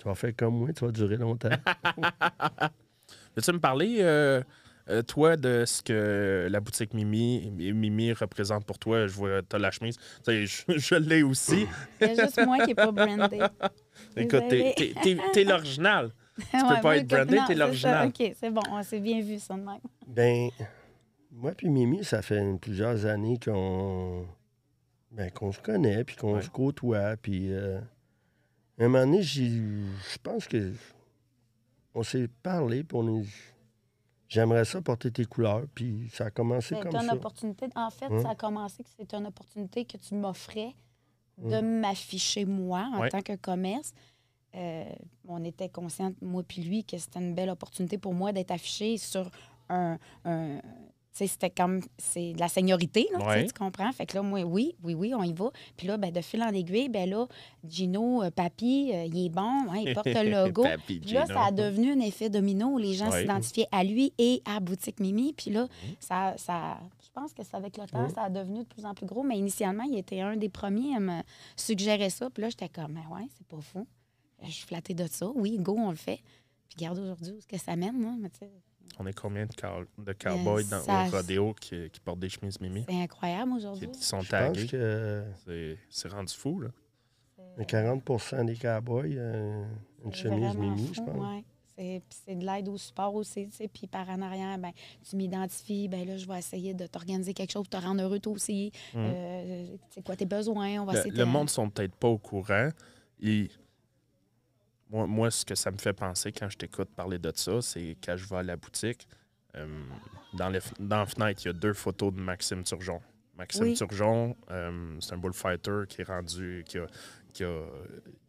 tu 0.00 0.08
vas 0.08 0.14
faire 0.14 0.32
comme 0.36 0.58
moi, 0.58 0.72
tu 0.72 0.84
vas 0.84 0.90
durer 0.92 1.16
longtemps. 1.16 1.50
Veux-tu 3.36 3.52
me 3.52 3.60
parler, 3.60 3.98
euh, 4.00 4.42
euh, 4.88 5.02
toi, 5.02 5.36
de 5.36 5.64
ce 5.66 5.82
que 5.82 6.48
la 6.50 6.60
boutique 6.60 6.94
Mimi, 6.94 7.50
Mimi 7.50 8.12
représente 8.12 8.64
pour 8.64 8.78
toi? 8.78 9.06
Je 9.06 9.12
vois, 9.12 9.42
t'as 9.48 9.58
la 9.58 9.70
chemise. 9.70 9.96
Tu 10.24 10.46
sais, 10.46 10.46
je, 10.46 10.62
je 10.78 10.94
l'ai 10.96 11.22
aussi. 11.22 11.66
C'est 12.00 12.16
juste 12.16 12.44
moi 12.44 12.58
qui 12.60 12.68
n'ai 12.68 12.74
pas 12.74 12.90
brandé. 12.90 13.40
Écoute, 14.16 14.44
t'es, 14.48 14.74
t'es- 14.76 14.94
t'es- 15.02 15.18
t'es 15.32 15.44
l'original. 15.44 16.10
Tu 16.38 16.44
peux 16.66 16.80
pas 16.80 16.96
être 16.96 17.06
brandé, 17.06 17.38
t'es 17.46 17.54
l'original. 17.54 18.08
OK, 18.08 18.32
c'est 18.40 18.50
bon, 18.50 18.62
on 18.70 18.82
s'est 18.82 19.00
bien 19.00 19.20
vu 19.20 19.38
ça 19.38 19.54
de 19.54 19.60
même. 19.60 19.78
Ben, 20.06 20.48
moi 21.30 21.52
puis 21.52 21.68
Mimi, 21.68 22.02
ça 22.02 22.22
fait 22.22 22.42
plusieurs 22.60 23.04
années 23.06 23.38
qu'on 23.44 24.26
ben, 25.12 25.30
qu'on 25.30 25.52
se 25.52 25.60
connaît, 25.60 26.02
puis 26.04 26.16
qu'on 26.16 26.34
Ouais. 26.36 26.42
se 26.42 26.48
côtoie, 26.50 27.16
puis 27.20 27.52
euh, 27.52 27.78
un 28.84 28.88
moment 28.88 29.04
donné, 29.04 29.22
j'ai- 29.22 29.48
je 29.50 30.18
pense 30.22 30.46
que 30.46 30.72
on 31.94 32.02
s'est 32.02 32.28
parlé, 32.42 32.84
puis 32.84 32.96
on 32.96 33.20
est... 33.20 33.26
J'aimerais 34.28 34.64
ça 34.64 34.80
porter 34.80 35.10
tes 35.10 35.24
couleurs, 35.24 35.64
puis 35.74 36.08
ça 36.12 36.26
a 36.26 36.30
commencé 36.30 36.76
C'est 36.76 36.82
comme 36.82 36.94
une 36.94 37.08
ça. 37.08 37.14
opportunité. 37.14 37.66
En 37.74 37.90
fait, 37.90 38.06
Hein? 38.06 38.22
ça 38.22 38.30
a 38.30 38.34
commencé 38.36 38.84
que 38.84 38.88
c'était 38.96 39.16
une 39.16 39.26
opportunité 39.26 39.84
que 39.84 39.96
tu 39.96 40.14
m'offrais 40.14 40.72
de 41.38 41.54
Hein? 41.54 41.62
m'afficher 41.62 42.44
moi 42.44 42.88
en 42.94 43.00
Ouais. 43.00 43.08
tant 43.08 43.22
que 43.22 43.34
commerce. 43.34 43.92
Euh, 44.54 44.84
on 45.26 45.42
était 45.44 45.68
conscients, 45.68 46.12
moi 46.20 46.42
puis 46.44 46.62
lui, 46.62 46.84
que 46.84 46.96
c'était 46.98 47.18
une 47.18 47.34
belle 47.34 47.50
opportunité 47.50 47.98
pour 47.98 48.14
moi 48.14 48.32
d'être 48.32 48.50
affiché 48.52 48.98
sur 48.98 49.30
un. 49.68 49.98
C'était 51.26 51.50
comme. 51.50 51.80
C'est 51.98 52.32
de 52.32 52.40
la 52.40 52.48
seniorité, 52.48 53.08
là, 53.12 53.18
tu 53.18 53.24
sais, 53.24 53.28
Ouais. 53.30 53.46
tu 53.46 53.52
comprends? 53.52 53.90
Fait 53.92 54.06
que 54.06 54.16
là, 54.16 54.22
moi, 54.22 54.42
oui, 54.42 54.74
oui, 54.82 54.94
oui, 54.94 55.14
on 55.14 55.22
y 55.22 55.32
va. 55.32 55.50
Puis 55.76 55.86
là, 55.86 55.96
ben, 55.96 56.10
de 56.12 56.20
fil 56.20 56.42
en 56.42 56.48
aiguille, 56.52 56.88
ben 56.88 57.08
là, 57.08 57.26
Gino, 57.68 58.22
euh, 58.22 58.30
papy, 58.30 58.90
euh, 58.94 59.04
il 59.06 59.26
est 59.26 59.28
bon, 59.28 59.42
hein, 59.70 59.82
il 59.84 59.94
porte 59.94 60.06
le 60.06 60.30
logo. 60.46 60.64
Puis 60.86 61.00
là, 61.12 61.22
Gino. 61.26 61.34
ça 61.34 61.44
a 61.46 61.50
devenu 61.52 61.92
un 61.92 62.00
effet 62.00 62.30
domino 62.30 62.68
où 62.68 62.78
les 62.78 62.94
gens 62.94 63.10
Ouais. 63.10 63.20
s'identifiaient 63.20 63.68
à 63.72 63.84
lui 63.84 64.12
et 64.18 64.42
à 64.44 64.60
Boutique 64.60 65.00
Mimi. 65.00 65.32
Puis 65.32 65.50
là, 65.50 65.62
Mhm. 65.64 65.94
ça, 66.00 66.34
ça, 66.36 66.78
je 67.02 67.08
pense 67.12 67.32
que 67.32 67.42
c'est 67.42 67.56
avec 67.56 67.76
le 67.76 67.86
temps, 67.86 68.08
ça 68.08 68.22
a 68.24 68.30
devenu 68.30 68.60
de 68.60 68.64
plus 68.64 68.84
en 68.86 68.94
plus 68.94 69.06
gros. 69.06 69.22
Mais 69.22 69.38
initialement, 69.38 69.84
il 69.84 69.98
était 69.98 70.20
un 70.20 70.36
des 70.36 70.48
premiers 70.48 70.96
à 70.96 71.00
me 71.00 71.20
suggérer 71.56 72.10
ça. 72.10 72.30
Puis 72.30 72.42
là, 72.42 72.48
j'étais 72.50 72.68
comme, 72.68 72.92
Mais 72.92 73.14
ouais, 73.14 73.26
c'est 73.36 73.46
pas 73.46 73.60
fou. 73.60 73.86
Je 74.42 74.50
suis 74.50 74.66
flattée 74.66 74.94
de 74.94 75.06
ça. 75.06 75.28
Oui, 75.34 75.58
go, 75.58 75.76
on 75.78 75.90
le 75.90 75.96
fait. 75.96 76.20
Puis 76.68 76.76
garde 76.78 76.98
aujourd'hui 76.98 77.32
où 77.32 77.36
est-ce 77.38 77.46
que 77.46 77.58
ça 77.58 77.76
mène. 77.76 78.16
Mais 78.20 78.28
sais, 78.38 78.48
On 78.98 79.06
est 79.06 79.18
combien 79.18 79.46
de, 79.46 79.52
cow- 79.54 79.86
de 79.98 80.12
cowboys 80.12 80.64
dans, 80.68 80.80
ça- 80.80 81.06
au 81.06 81.10
rodéo 81.10 81.54
qui, 81.54 81.88
qui 81.90 82.00
portent 82.00 82.18
des 82.20 82.28
chemises 82.28 82.60
Mimi? 82.60 82.84
c'est 82.88 83.02
incroyable 83.02 83.50
Qui, 83.52 83.56
aujourd'hui. 83.56 83.90
qui 83.90 84.02
sont 84.04 84.20
Je 84.20 84.28
pense 84.30 84.30
tagués? 84.56 84.66
que 84.66 85.24
C'est, 85.88 86.08
rendu 86.08 86.34
fou, 86.34 86.60
là. 86.60 86.68
euh, 87.38 87.62
40% 87.64 88.44
des 88.44 88.56
cowboys, 88.56 89.14
euh, 89.16 89.64
une 90.04 90.12
chemise 90.14 90.56
Mimi, 90.56 90.86
fou, 90.86 90.94
je 90.94 91.00
pense. 91.00 91.16
ouais. 91.18 91.44
C'est, 92.26 92.34
de 92.36 92.44
l'aide 92.44 92.68
au 92.68 92.76
support 92.76 93.14
aussi, 93.14 93.48
tu 93.48 93.56
sais. 93.56 93.68
Puis 93.68 93.86
par 93.86 94.06
en 94.10 94.20
arrière, 94.20 94.58
ben, 94.58 94.70
tu 95.08 95.16
m'identifies, 95.16 95.88
ben 95.88 96.06
là, 96.06 96.18
je 96.18 96.26
vais 96.28 96.38
essayer 96.38 96.74
de 96.74 96.86
t'organiser 96.86 97.32
quelque 97.32 97.52
chose 97.52 97.66
pour 97.68 97.80
te 97.80 97.86
rendre 97.86 98.02
heureux 98.02 98.18
toi 98.18 98.34
aussi. 98.34 98.70
Mhm. 98.92 99.00
Euh, 99.02 99.66
c'est 99.88 100.04
quoi 100.04 100.14
tes 100.14 100.26
besoins, 100.26 100.82
on 100.82 100.84
va 100.84 100.92
Le, 100.92 100.98
essayer 100.98 101.12
de 101.12 101.18
le 101.18 101.24
monde 101.24 101.48
sont 101.48 101.70
peut-être 101.70 101.94
pas 101.96 102.08
au 102.08 102.18
courant. 102.18 102.68
Et 103.22 103.48
moi, 104.90 105.06
moi, 105.06 105.30
ce 105.30 105.44
que 105.44 105.54
ça 105.54 105.70
me 105.70 105.78
fait 105.78 105.92
penser 105.92 106.32
quand 106.32 106.48
je 106.48 106.58
t'écoute 106.58 106.88
parler 106.94 107.18
de 107.18 107.32
ça, 107.34 107.62
c'est 107.62 107.96
quand 108.04 108.16
je 108.16 108.28
vais 108.28 108.36
à 108.36 108.42
la 108.42 108.56
boutique, 108.56 109.06
euh, 109.56 109.66
dans, 110.34 110.48
les, 110.48 110.60
dans 110.78 110.98
la 110.98 111.06
fenêtre, 111.06 111.42
il 111.44 111.48
y 111.48 111.50
a 111.50 111.52
deux 111.52 111.72
photos 111.72 112.12
de 112.12 112.20
Maxime 112.20 112.62
Turgeon. 112.62 113.00
Maxime 113.36 113.64
Oui. 113.64 113.74
Turgeon, 113.74 114.36
euh, 114.50 114.96
c'est 115.00 115.14
un 115.14 115.18
bullfighter 115.18 115.82
qui 115.88 116.02
est 116.02 116.04
rendu, 116.04 116.62
qui 116.66 116.78
a, 116.78 116.86
qui 117.32 117.44
a, 117.44 117.64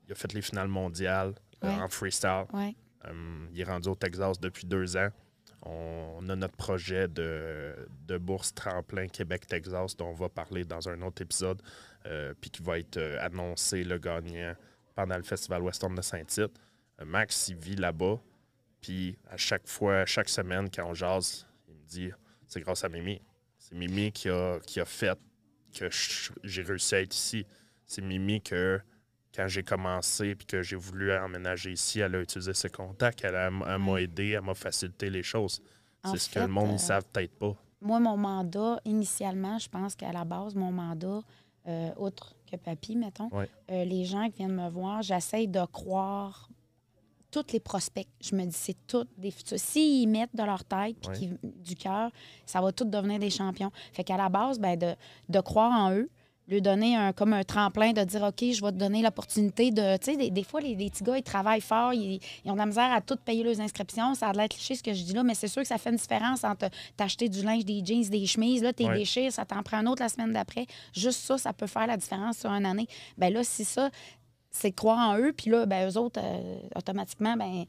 il 0.08 0.12
a 0.12 0.16
fait 0.16 0.34
les 0.34 0.42
finales 0.42 0.68
mondiales 0.68 1.34
euh, 1.64 1.70
en 1.70 1.88
freestyle. 1.90 2.46
Ouais. 2.54 2.76
Il 3.52 3.60
est 3.60 3.64
rendu 3.64 3.90
au 3.90 3.96
Texas 3.96 4.40
depuis 4.40 4.68
deux 4.68 4.96
ans. 4.96 5.10
On 5.64 6.28
a 6.30 6.36
notre 6.36 6.56
projet 6.56 7.08
de, 7.08 7.76
de 8.08 8.18
bourse 8.18 8.54
tremplin 8.54 9.08
Québec-Texas 9.08 9.96
dont 9.98 10.10
on 10.10 10.14
va 10.14 10.30
parler 10.30 10.66
dans 10.66 10.88
un 10.88 11.02
autre 11.02 11.22
épisode, 11.24 11.62
puis 12.40 12.52
qui 12.52 12.62
va 12.62 12.78
être 12.78 13.00
annoncé 13.20 13.84
le 13.84 13.98
gagnant 13.98 14.54
pendant 14.96 15.18
le 15.18 15.24
Festival 15.24 15.62
Western 15.62 15.96
de 15.96 16.02
Saint-Tite. 16.02 16.60
Euh, 17.00 17.06
Max, 17.06 17.48
il 17.50 17.56
vit 17.56 17.76
là-bas, 17.76 18.20
puis 18.82 19.18
à 19.30 19.38
chaque 19.38 19.68
fois, 19.68 20.06
chaque 20.06 20.30
semaine, 20.30 20.70
quand 20.70 20.86
on 20.86 20.94
jase, 20.94 21.48
il 21.68 21.76
me 21.76 21.84
dit 21.88 22.12
c'est 22.48 22.60
grâce 22.60 22.84
à 22.84 22.90
Mimi. 22.90 23.22
C'est 23.58 23.76
Mimi 23.76 24.12
qui 24.12 24.30
a, 24.30 24.60
qui 24.60 24.80
a 24.80 24.86
fait 24.86 25.18
que 25.74 25.88
j'ai 26.44 26.64
réussi 26.64 26.96
à 26.96 27.02
être 27.02 27.16
ici. 27.16 27.46
C'est 27.86 28.02
Mimi 28.02 28.42
que 28.42 28.82
quand 29.34 29.48
j'ai 29.48 29.64
commencé 29.64 30.36
puis 30.36 30.46
que 30.46 30.62
j'ai 30.62 30.76
voulu 30.76 31.14
emménager 31.14 31.72
ici, 31.72 32.00
elle 32.00 32.16
a 32.16 32.22
utilisé 32.22 32.54
ses 32.54 32.70
contacts, 32.70 33.24
elle, 33.24 33.52
m'a 33.52 34.02
aidé, 34.02 34.32
elle 34.32 34.42
m'a 34.42 34.54
facilité 34.54 35.10
les 35.10 35.24
choses. 35.24 35.62
C'est 36.04 36.18
ce 36.18 36.30
que 36.30 36.40
le 36.40 36.48
monde 36.48 36.70
ne 36.70 36.74
euh, 36.74 36.78
savent 36.78 37.06
peut-être 37.14 37.38
pas. 37.38 37.56
Moi, 37.80 38.00
mon 38.00 38.18
mandat, 38.18 38.80
initialement, 38.86 39.58
je 39.60 39.70
pense 39.70 39.96
qu'à 39.96 40.12
la 40.12 40.26
base, 40.26 40.56
mon 40.56 40.72
mandat, 40.72 41.22
euh, 41.68 41.92
outre 41.98 42.36
que 42.52 42.64
papy, 42.64 42.96
mettons, 42.96 43.30
Ouais. 43.32 43.50
euh, 43.72 43.86
les 43.86 44.06
gens 44.06 44.30
qui 44.30 44.38
viennent 44.38 44.56
me 44.56 44.70
voir, 44.70 45.02
j'essaie 45.02 45.48
de 45.48 45.66
croire 45.66 46.50
tous 47.32 47.46
les 47.54 47.60
prospects. 47.62 48.08
Je 48.20 48.36
me 48.36 48.44
dis, 48.46 48.52
c'est 48.52 48.76
tous 48.88 49.06
des 49.18 49.32
futurs. 49.32 49.58
S'ils 49.58 50.08
mettent 50.10 50.36
de 50.36 50.44
leur 50.44 50.64
tête 50.66 50.98
puis 51.14 51.30
Ouais. 51.30 51.38
du 51.64 51.76
cœur, 51.76 52.12
ça 52.46 52.60
va 52.60 52.72
tout 52.74 52.84
devenir 52.84 53.20
des 53.20 53.30
champions. 53.30 53.72
Fait 53.94 54.04
qu'à 54.04 54.18
la 54.18 54.28
base, 54.28 54.60
ben, 54.60 54.78
de, 54.78 54.94
de 55.30 55.40
croire 55.40 55.72
en 55.72 55.92
eux, 55.94 56.10
lui 56.48 56.62
donner 56.62 56.96
un, 56.98 57.14
comme 57.14 57.32
un 57.34 57.44
tremplin, 57.44 57.94
de 57.94 58.04
dire, 58.04 58.24
OK, 58.24 58.40
je 58.40 58.62
vais 58.62 58.72
te 58.72 58.78
donner 58.78 59.02
l'opportunité 59.02 59.72
de. 59.72 59.96
Tu 59.98 60.12
sais, 60.12 60.18
des, 60.18 60.30
des 60.32 60.44
fois, 60.44 60.60
les, 60.60 60.76
les 60.76 60.90
petits 60.90 61.04
gars, 61.04 61.18
ils 61.18 61.24
travaillent 61.24 61.62
fort, 61.62 61.94
ils, 61.94 62.20
ils 62.44 62.52
ont 62.52 62.54
de 62.56 62.60
la 62.60 62.66
misère 62.66 62.92
à 62.92 63.00
tout 63.00 63.16
payer 63.16 63.44
leurs 63.44 63.62
inscriptions. 63.62 64.16
Ça 64.16 64.30
a 64.30 64.32
de 64.34 64.38
l'air 64.38 64.50
cliché 64.50 64.76
ce 64.76 64.84
que 64.84 64.94
je 64.94 65.04
dis 65.04 65.14
là, 65.14 65.24
mais 65.24 65.34
c'est 65.36 65.48
sûr 65.48 65.62
que 65.62 65.68
ça 65.68 65.78
fait 65.78 65.92
une 65.92 65.96
différence 65.98 66.44
entre 66.44 66.70
t'acheter 66.98 67.30
du 67.30 67.44
linge, 67.44 67.64
des 67.64 67.82
jeans, 67.86 68.04
des 68.10 68.26
chemises, 68.26 68.64
là, 68.64 68.74
t'es 68.74 68.86
Ouais. 68.86 68.98
déchires, 68.98 69.32
ça 69.32 69.46
t'en 69.46 69.64
prend 69.64 69.78
un 69.78 69.86
autre 69.88 70.02
la 70.02 70.10
semaine 70.10 70.34
d'après. 70.34 70.66
Juste 70.94 71.20
ça, 71.22 71.38
ça 71.38 71.54
peut 71.54 71.68
faire 71.68 71.88
la 71.88 71.96
différence 71.96 72.40
sur 72.40 72.50
une 72.52 72.66
année. 72.66 72.88
Ben 73.18 73.32
là, 73.32 73.44
si 73.44 73.64
ça, 73.64 73.90
c'est 74.50 74.72
croire 74.74 74.98
en 75.12 75.18
eux, 75.20 75.32
puis 75.32 75.50
là, 75.52 75.66
ben, 75.66 75.90
eux 75.90 75.98
autres, 75.98 76.20
euh, 76.22 76.58
automatiquement, 76.76 77.38
ben, 77.38 77.64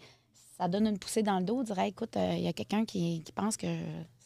ça 0.59 0.67
donne 0.67 0.87
une 0.89 0.99
poussée 0.99 1.23
dans 1.23 1.39
le 1.39 1.45
dos, 1.45 1.63
dirait, 1.63 1.89
écoute, 1.91 2.17
euh, 2.17 2.35
il 2.37 2.43
y 2.43 2.49
a 2.49 2.53
quelqu'un 2.53 2.85
qui, 2.85 3.23
qui 3.23 3.33
pense 3.33 3.57
que 3.57 3.67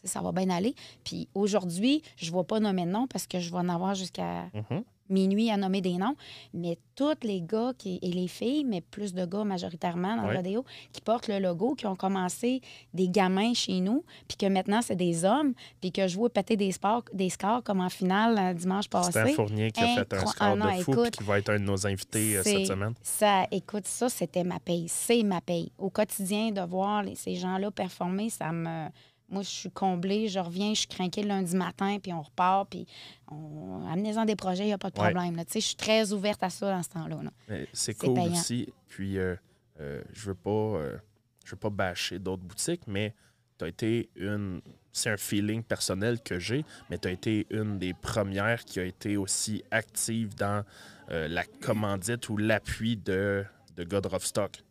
ça 0.06 0.20
va 0.20 0.32
bien 0.32 0.50
aller. 0.50 0.74
Puis 1.04 1.28
aujourd'hui, 1.34 2.02
je 2.16 2.30
ne 2.32 2.36
vais 2.36 2.44
pas 2.44 2.60
nommer 2.60 2.84
de 2.86 2.90
nom 2.90 3.06
parce 3.06 3.26
que 3.26 3.38
je 3.40 3.50
vais 3.50 3.58
en 3.58 3.68
avoir 3.68 3.94
jusqu'à 3.94 4.44
Mhm. 4.54 4.82
minuit 5.08 5.52
à 5.52 5.56
nommer 5.56 5.80
des 5.80 5.98
noms, 5.98 6.16
mais 6.52 6.78
tous 6.96 7.14
les 7.22 7.40
gars 7.40 7.72
qui, 7.78 8.00
et 8.02 8.10
les 8.10 8.26
filles, 8.26 8.64
mais 8.64 8.80
plus 8.80 9.14
de 9.14 9.24
gars 9.24 9.44
majoritairement 9.44 10.16
dans 10.16 10.26
le 10.28 10.36
rodéo, 10.38 10.64
qui 10.92 11.00
portent 11.00 11.28
le 11.28 11.38
logo, 11.38 11.76
qui 11.76 11.86
ont 11.86 11.94
commencé 11.94 12.60
des 12.92 13.08
gamins 13.08 13.54
chez 13.54 13.78
nous, 13.78 14.02
puis 14.26 14.36
que 14.36 14.46
maintenant 14.46 14.82
c'est 14.82 14.96
des 14.96 15.24
hommes, 15.24 15.52
puis 15.80 15.92
que 15.92 16.08
je 16.08 16.16
vois 16.16 16.28
péter 16.28 16.56
des, 16.56 16.72
sports, 16.72 17.04
des 17.12 17.30
scores 17.30 17.62
comme 17.62 17.80
en 17.82 17.88
finale 17.88 18.36
euh, 18.36 18.52
dimanche 18.52 18.88
passé. 18.88 19.12
C'est 19.12 19.20
un 19.20 19.26
Fournier 19.28 19.70
qui 19.70 19.80
a 19.84 19.86
fait 19.94 20.12
un 20.12 20.26
score 20.26 20.34
Ah 20.40 20.56
non, 20.56 20.76
de 20.76 20.82
fou 20.82 20.90
puis 21.02 21.10
qui 21.12 21.22
va 21.22 21.38
être 21.38 21.50
un 21.50 21.60
de 21.60 21.64
nos 21.64 21.86
invités 21.86 22.38
euh, 22.38 22.42
cette 22.42 22.66
semaine. 22.66 22.94
Ça, 23.04 23.46
écoute, 23.52 23.86
ça, 23.86 24.08
c'était 24.08 24.42
ma 24.42 24.58
paye. 24.58 24.86
C'est 24.88 25.22
ma 25.22 25.40
paye. 25.40 25.70
Au 25.78 25.88
quotidien, 25.88 26.50
de 26.50 26.62
voir 26.62 27.04
les- 27.04 27.14
ces 27.14 27.36
gens-là 27.36 27.70
performer, 27.70 28.28
ça 28.28 28.50
me. 28.50 28.88
Moi, 29.28 29.42
je 29.42 29.48
suis 29.48 29.70
comblée, 29.70 30.28
je 30.28 30.38
reviens, 30.38 30.70
je 30.72 30.80
suis 30.80 30.88
craquée 30.88 31.22
le 31.22 31.28
lundi 31.28 31.56
matin, 31.56 31.98
puis 32.00 32.12
on 32.12 32.22
repart, 32.22 32.68
puis 32.70 32.86
on... 33.30 33.84
amenez-en 33.90 34.24
des 34.24 34.36
projets, 34.36 34.64
il 34.64 34.68
n'y 34.68 34.72
a 34.72 34.78
pas 34.78 34.90
de 34.90 34.94
problème. 34.94 35.34
là. 35.36 35.44
Tu 35.44 35.52
sais, 35.54 35.60
Je 35.60 35.66
suis 35.66 35.76
très 35.76 36.12
ouverte 36.12 36.42
à 36.42 36.50
ça 36.50 36.70
dans 36.70 36.82
ce 36.82 36.88
temps-là. 36.90 37.18
C'est 37.48 37.68
C'est 37.72 37.94
cool 37.94 38.14
payant. 38.14 38.32
aussi. 38.32 38.72
Puis, 38.88 39.18
euh, 39.18 39.34
euh, 39.80 40.00
je 40.12 40.26
veux 40.26 40.34
pas, 40.36 40.50
euh, 40.50 40.96
je 41.44 41.50
veux 41.50 41.56
pas 41.56 41.70
bâcher 41.70 42.18
d'autres 42.20 42.42
boutiques, 42.44 42.86
mais 42.86 43.14
tu 43.58 43.64
as 43.64 43.68
été 43.68 44.10
une. 44.16 44.60
C'est 44.92 45.10
un 45.10 45.16
feeling 45.18 45.62
personnel 45.62 46.20
que 46.22 46.38
j'ai, 46.38 46.64
mais 46.88 46.96
tu 46.98 47.08
as 47.08 47.10
été 47.10 47.46
une 47.50 47.78
des 47.78 47.92
premières 47.94 48.64
qui 48.64 48.80
a 48.80 48.84
été 48.84 49.16
aussi 49.18 49.62
active 49.70 50.34
dans 50.36 50.64
euh, 51.10 51.28
la 51.28 51.44
commandite 51.44 52.28
ou 52.30 52.36
l'appui 52.38 52.96
de, 52.96 53.44
de 53.76 53.84
God 53.84 54.06
of 54.06 54.24
Stock. 54.24 54.62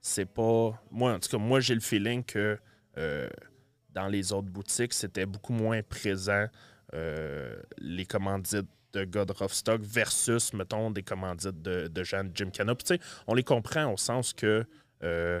C'est 0.00 0.26
pas. 0.26 0.80
Moi, 0.90 1.14
en 1.14 1.18
tout 1.18 1.30
cas, 1.30 1.38
moi, 1.38 1.58
j'ai 1.60 1.74
le 1.74 1.80
feeling 1.80 2.22
que 2.22 2.58
dans 3.94 4.08
les 4.08 4.32
autres 4.32 4.48
boutiques, 4.48 4.92
c'était 4.92 5.26
beaucoup 5.26 5.52
moins 5.52 5.82
présent 5.82 6.46
euh, 6.94 7.56
les 7.78 8.04
commandites 8.06 8.68
de 8.92 9.04
God 9.04 9.32
of 9.40 9.52
Stock 9.54 9.80
versus, 9.80 10.52
mettons, 10.52 10.90
des 10.90 11.02
commandites 11.02 11.62
de, 11.62 11.88
de 11.88 12.04
gens 12.04 12.24
de 12.24 12.30
Jim 12.34 12.50
Cana. 12.50 12.74
Puis, 12.74 12.98
on 13.26 13.34
les 13.34 13.42
comprend 13.44 13.90
au 13.92 13.96
sens 13.96 14.32
que 14.34 14.66
euh, 15.02 15.40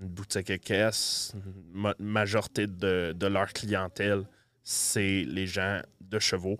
une 0.00 0.08
boutique 0.08 0.60
caisse, 0.60 1.34
ma- 1.72 1.94
majorité 1.98 2.66
de, 2.66 3.12
de 3.16 3.26
leur 3.26 3.52
clientèle, 3.52 4.24
c'est 4.62 5.24
les 5.24 5.46
gens 5.46 5.80
de 6.00 6.18
chevaux. 6.18 6.58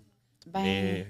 Ben, 0.52 0.62
Mais 0.62 1.06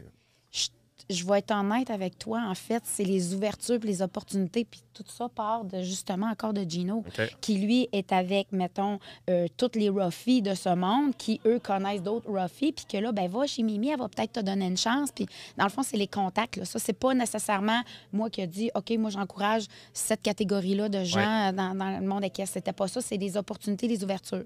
je 0.53 0.69
vais 1.09 1.39
être 1.39 1.53
honnête 1.53 1.91
avec 1.91 2.19
toi, 2.19 2.43
en 2.49 2.55
fait, 2.55 2.83
c'est 2.85 3.05
les 3.05 3.35
ouvertures, 3.35 3.79
puis 3.79 3.89
les 3.89 4.03
opportunités, 4.03 4.65
puis 4.65 4.83
tout 4.93 5.05
ça 5.07 5.29
part 5.29 5.65
de 5.65 5.83
justement 5.83 6.27
encore 6.27 6.53
de 6.53 6.63
Gino, 6.69 7.05
qui 7.41 7.59
lui 7.59 7.89
est 7.93 8.13
avec, 8.13 8.51
mettons, 8.53 8.99
euh, 9.31 9.47
toutes 9.57 9.77
les 9.77 9.89
ruffies 9.89 10.43
de 10.43 10.55
ce 10.55 10.75
monde, 10.75 11.15
qui 11.17 11.41
eux 11.47 11.59
connaissent 11.59 12.03
d'autres 12.03 12.31
ruffies, 12.31 12.73
puis 12.73 12.87
que 12.87 12.97
là, 12.97 13.13
ben 13.13 13.29
va 13.29 13.47
chez 13.47 13.63
Mimi, 13.63 13.89
elle 13.91 13.99
va 13.99 14.09
peut-être 14.09 14.33
te 14.33 14.41
donner 14.41 14.67
une 14.67 14.77
chance. 14.77 15.11
Puis 15.13 15.27
dans 15.57 15.65
le 15.65 15.71
fond, 15.71 15.83
c'est 15.83 15.97
les 15.97 16.07
contacts. 16.07 16.57
Là. 16.57 16.65
Ça, 16.65 16.79
c'est 16.79 16.93
pas 16.93 17.15
nécessairement 17.15 17.83
moi 18.13 18.31
qui 18.31 18.41
ai 18.41 18.47
dit, 18.47 18.71
OK, 18.75 18.91
moi, 18.99 19.11
j'encourage 19.11 19.67
cette 19.93 20.23
catégorie-là 20.23 20.89
de 20.89 21.05
gens 21.05 21.53
dans, 21.53 21.75
dans 21.77 22.01
le 22.01 22.07
monde 22.07 22.25
équestre. 22.25 22.55
C'était 22.55 22.73
pas 22.73 22.89
ça, 22.89 23.01
c'est 23.01 23.19
des 23.19 23.37
opportunités, 23.37 23.89
des 23.89 24.03
ouvertures. 24.03 24.45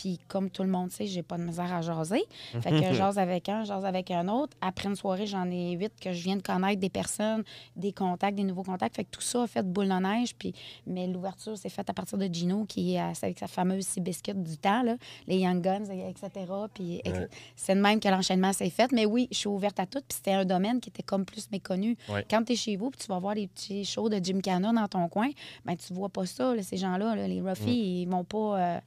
Puis 0.00 0.18
comme 0.28 0.48
tout 0.48 0.62
le 0.62 0.70
monde 0.70 0.90
sait, 0.90 1.04
j'ai 1.04 1.22
pas 1.22 1.36
de 1.36 1.42
misère 1.42 1.70
à 1.74 1.82
jaser. 1.82 2.22
Fait 2.62 2.70
que 2.70 2.82
je 2.82 2.92
jase 2.94 3.18
avec 3.18 3.50
un, 3.50 3.64
je 3.64 3.68
jase 3.68 3.84
avec 3.84 4.10
un 4.10 4.28
autre. 4.28 4.56
Après 4.62 4.88
une 4.88 4.96
soirée, 4.96 5.26
j'en 5.26 5.50
ai 5.50 5.72
huit 5.72 5.92
que 6.00 6.10
je 6.14 6.22
viens 6.22 6.36
de 6.36 6.42
connaître 6.42 6.80
des 6.80 6.88
personnes, 6.88 7.44
des 7.76 7.92
contacts, 7.92 8.34
des 8.34 8.44
nouveaux 8.44 8.62
contacts. 8.62 8.96
Fait 8.96 9.04
que 9.04 9.10
tout 9.10 9.20
ça 9.20 9.42
a 9.42 9.46
fait 9.46 9.62
boule 9.62 9.88
de 9.88 9.92
neige. 9.92 10.34
Puis, 10.38 10.54
mais 10.86 11.06
l'ouverture, 11.06 11.58
c'est 11.58 11.68
faite 11.68 11.90
à 11.90 11.92
partir 11.92 12.16
de 12.16 12.24
Gino, 12.32 12.64
qui 12.64 12.94
est 12.94 12.98
avec 12.98 13.38
sa 13.38 13.46
fameuse 13.46 13.84
six 13.84 14.00
biscuits 14.00 14.32
du 14.34 14.56
temps, 14.56 14.82
là, 14.82 14.96
les 15.26 15.38
Young 15.40 15.60
Guns, 15.60 15.84
etc. 15.90 16.30
Puis 16.72 17.02
Ouais. 17.04 17.28
c'est 17.54 17.74
de 17.74 17.80
même 17.80 18.00
que 18.00 18.08
l'enchaînement 18.08 18.54
s'est 18.54 18.70
fait. 18.70 18.90
Mais 18.92 19.04
oui, 19.04 19.28
je 19.30 19.36
suis 19.36 19.48
ouverte 19.48 19.78
à 19.80 19.84
tout. 19.84 19.98
Puis 20.08 20.16
c'était 20.16 20.32
un 20.32 20.46
domaine 20.46 20.80
qui 20.80 20.88
était 20.88 21.02
comme 21.02 21.26
plus 21.26 21.50
méconnu. 21.50 21.98
Ouais. 22.08 22.24
Quand 22.30 22.42
tu 22.42 22.54
es 22.54 22.56
chez 22.56 22.76
vous, 22.76 22.88
puis 22.90 23.00
tu 23.00 23.06
vas 23.08 23.18
voir 23.18 23.34
les 23.34 23.48
petits 23.48 23.84
shows 23.84 24.08
de 24.08 24.18
Jim 24.24 24.40
Cannon 24.42 24.72
dans 24.72 24.88
ton 24.88 25.08
coin, 25.08 25.28
ben 25.66 25.76
tu 25.76 25.92
vois 25.92 26.08
pas 26.08 26.24
ça, 26.24 26.54
là, 26.54 26.62
ces 26.62 26.78
gens-là. 26.78 27.14
là. 27.16 27.28
les 27.28 27.42
ruffies, 27.42 28.02
ils 28.02 28.06
vont 28.08 28.24
pas. 28.24 28.58
euh, 28.60 28.80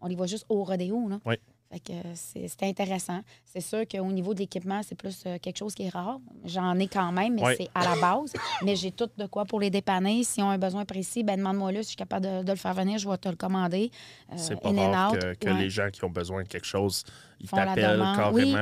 on 0.00 0.06
les 0.08 0.14
voit 0.16 0.26
juste 0.26 0.46
au 0.48 0.62
rodéo. 0.64 1.08
Là. 1.08 1.18
Oui. 1.24 1.34
Fait 1.72 1.80
que 1.80 1.92
euh, 1.92 2.12
c'est 2.14 2.62
intéressant. 2.62 3.20
C'est 3.44 3.60
sûr 3.60 3.88
qu'au 3.88 4.06
niveau 4.12 4.34
de 4.34 4.38
l'équipement, 4.38 4.82
c'est 4.84 4.94
plus 4.94 5.24
euh, 5.26 5.36
quelque 5.42 5.56
chose 5.56 5.74
qui 5.74 5.82
est 5.82 5.88
rare. 5.88 6.20
J'en 6.44 6.78
ai 6.78 6.86
quand 6.86 7.10
même, 7.10 7.34
mais 7.34 7.56
c'est 7.56 7.68
à 7.74 7.82
la 7.82 8.00
base. 8.00 8.32
mais 8.62 8.76
j'ai 8.76 8.92
tout 8.92 9.08
de 9.16 9.26
quoi 9.26 9.44
pour 9.46 9.58
les 9.58 9.68
dépanner. 9.68 10.22
S'ils 10.22 10.44
ont 10.44 10.50
un 10.50 10.58
besoin 10.58 10.84
précis, 10.84 11.24
ben 11.24 11.36
demande-moi 11.36 11.72
là. 11.72 11.78
Si 11.80 11.86
je 11.86 11.88
suis 11.88 11.96
capable 11.96 12.24
de, 12.24 12.42
de 12.44 12.50
le 12.52 12.56
faire 12.56 12.72
venir, 12.72 12.98
je 12.98 13.08
vais 13.10 13.16
te 13.18 13.28
le 13.28 13.34
commander. 13.34 13.90
Euh, 14.30 14.34
C'est 14.36 14.60
pas 14.60 14.70
rare 14.70 15.12
que, 15.18 15.34
que 15.34 15.48
Ouais. 15.50 15.58
les 15.62 15.70
gens 15.70 15.88
qui 15.92 16.04
ont 16.04 16.10
besoin 16.10 16.44
de 16.44 16.48
quelque 16.48 16.66
chose, 16.66 17.02
ils 17.40 17.50
t'appellent 17.50 17.98
carrément 17.98 18.30
Oui, 18.32 18.54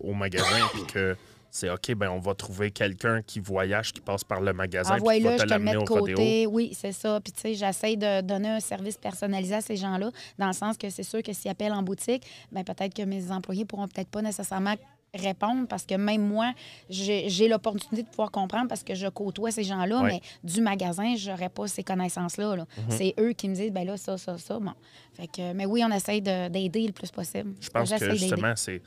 au, 0.00 0.08
au 0.10 0.14
magasin, 0.14 0.66
puis 0.72 0.84
que 0.86 1.14
c'est 1.54 1.68
OK, 1.70 1.92
ben 1.94 2.08
on 2.08 2.18
va 2.18 2.34
trouver 2.34 2.70
quelqu'un 2.70 3.20
qui 3.20 3.38
voyage, 3.38 3.92
qui 3.92 4.00
passe 4.00 4.24
par 4.24 4.40
le 4.40 4.54
magasin, 4.54 4.96
puis 4.96 5.18
qui 5.18 5.22
va 5.22 5.36
je 5.36 5.42
te 5.44 5.48
l'amener 5.50 5.72
de 5.72 5.76
au 5.76 5.84
rodéo. 5.84 6.16
côté. 6.16 6.46
Oui, 6.46 6.72
c'est 6.72 6.92
ça. 6.92 7.20
Puis, 7.20 7.30
tu 7.32 7.40
sais, 7.42 7.54
j'essaie 7.54 7.94
de 7.96 8.22
donner 8.22 8.48
un 8.48 8.60
service 8.60 8.96
personnalisé 8.96 9.54
à 9.56 9.60
ces 9.60 9.76
gens-là, 9.76 10.10
dans 10.38 10.46
le 10.46 10.52
sens 10.54 10.78
que 10.78 10.88
c'est 10.88 11.02
sûr 11.02 11.22
que 11.22 11.32
s'ils 11.34 11.50
appellent 11.50 11.74
en 11.74 11.82
boutique, 11.82 12.26
ben 12.50 12.64
peut-être 12.64 12.94
que 12.94 13.02
mes 13.02 13.30
employés 13.30 13.66
pourront 13.66 13.86
peut-être 13.86 14.08
pas 14.08 14.22
nécessairement 14.22 14.74
répondre 15.14 15.68
parce 15.68 15.84
que 15.84 15.94
même 15.94 16.26
moi, 16.26 16.54
j'ai 16.88 17.46
l'opportunité 17.46 18.02
de 18.02 18.08
pouvoir 18.08 18.30
comprendre 18.30 18.66
parce 18.68 18.82
que 18.82 18.94
je 18.94 19.06
côtoie 19.08 19.50
ces 19.50 19.62
gens-là, 19.62 20.02
mais 20.04 20.22
du 20.42 20.62
magasin, 20.62 21.14
j'aurais 21.18 21.50
pas 21.50 21.66
ces 21.66 21.82
connaissances-là. 21.84 22.56
là. 22.56 22.64
Mhm. 22.78 22.84
C'est 22.88 23.14
eux 23.20 23.32
qui 23.34 23.50
me 23.50 23.54
disent, 23.54 23.72
ben 23.72 23.86
là, 23.86 23.98
ça, 23.98 24.16
ça, 24.16 24.38
ça. 24.38 24.58
Bon. 24.58 24.72
Fait 25.12 25.26
que, 25.26 25.52
mais 25.52 25.66
oui, 25.66 25.82
on 25.86 25.92
essaie 25.94 26.22
de- 26.22 26.48
d'aider 26.48 26.86
le 26.86 26.92
plus 26.94 27.10
possible. 27.10 27.52
Je 27.60 27.68
pense 27.68 27.90
que 27.92 28.10
justement, 28.14 28.54
c'est 28.56 28.80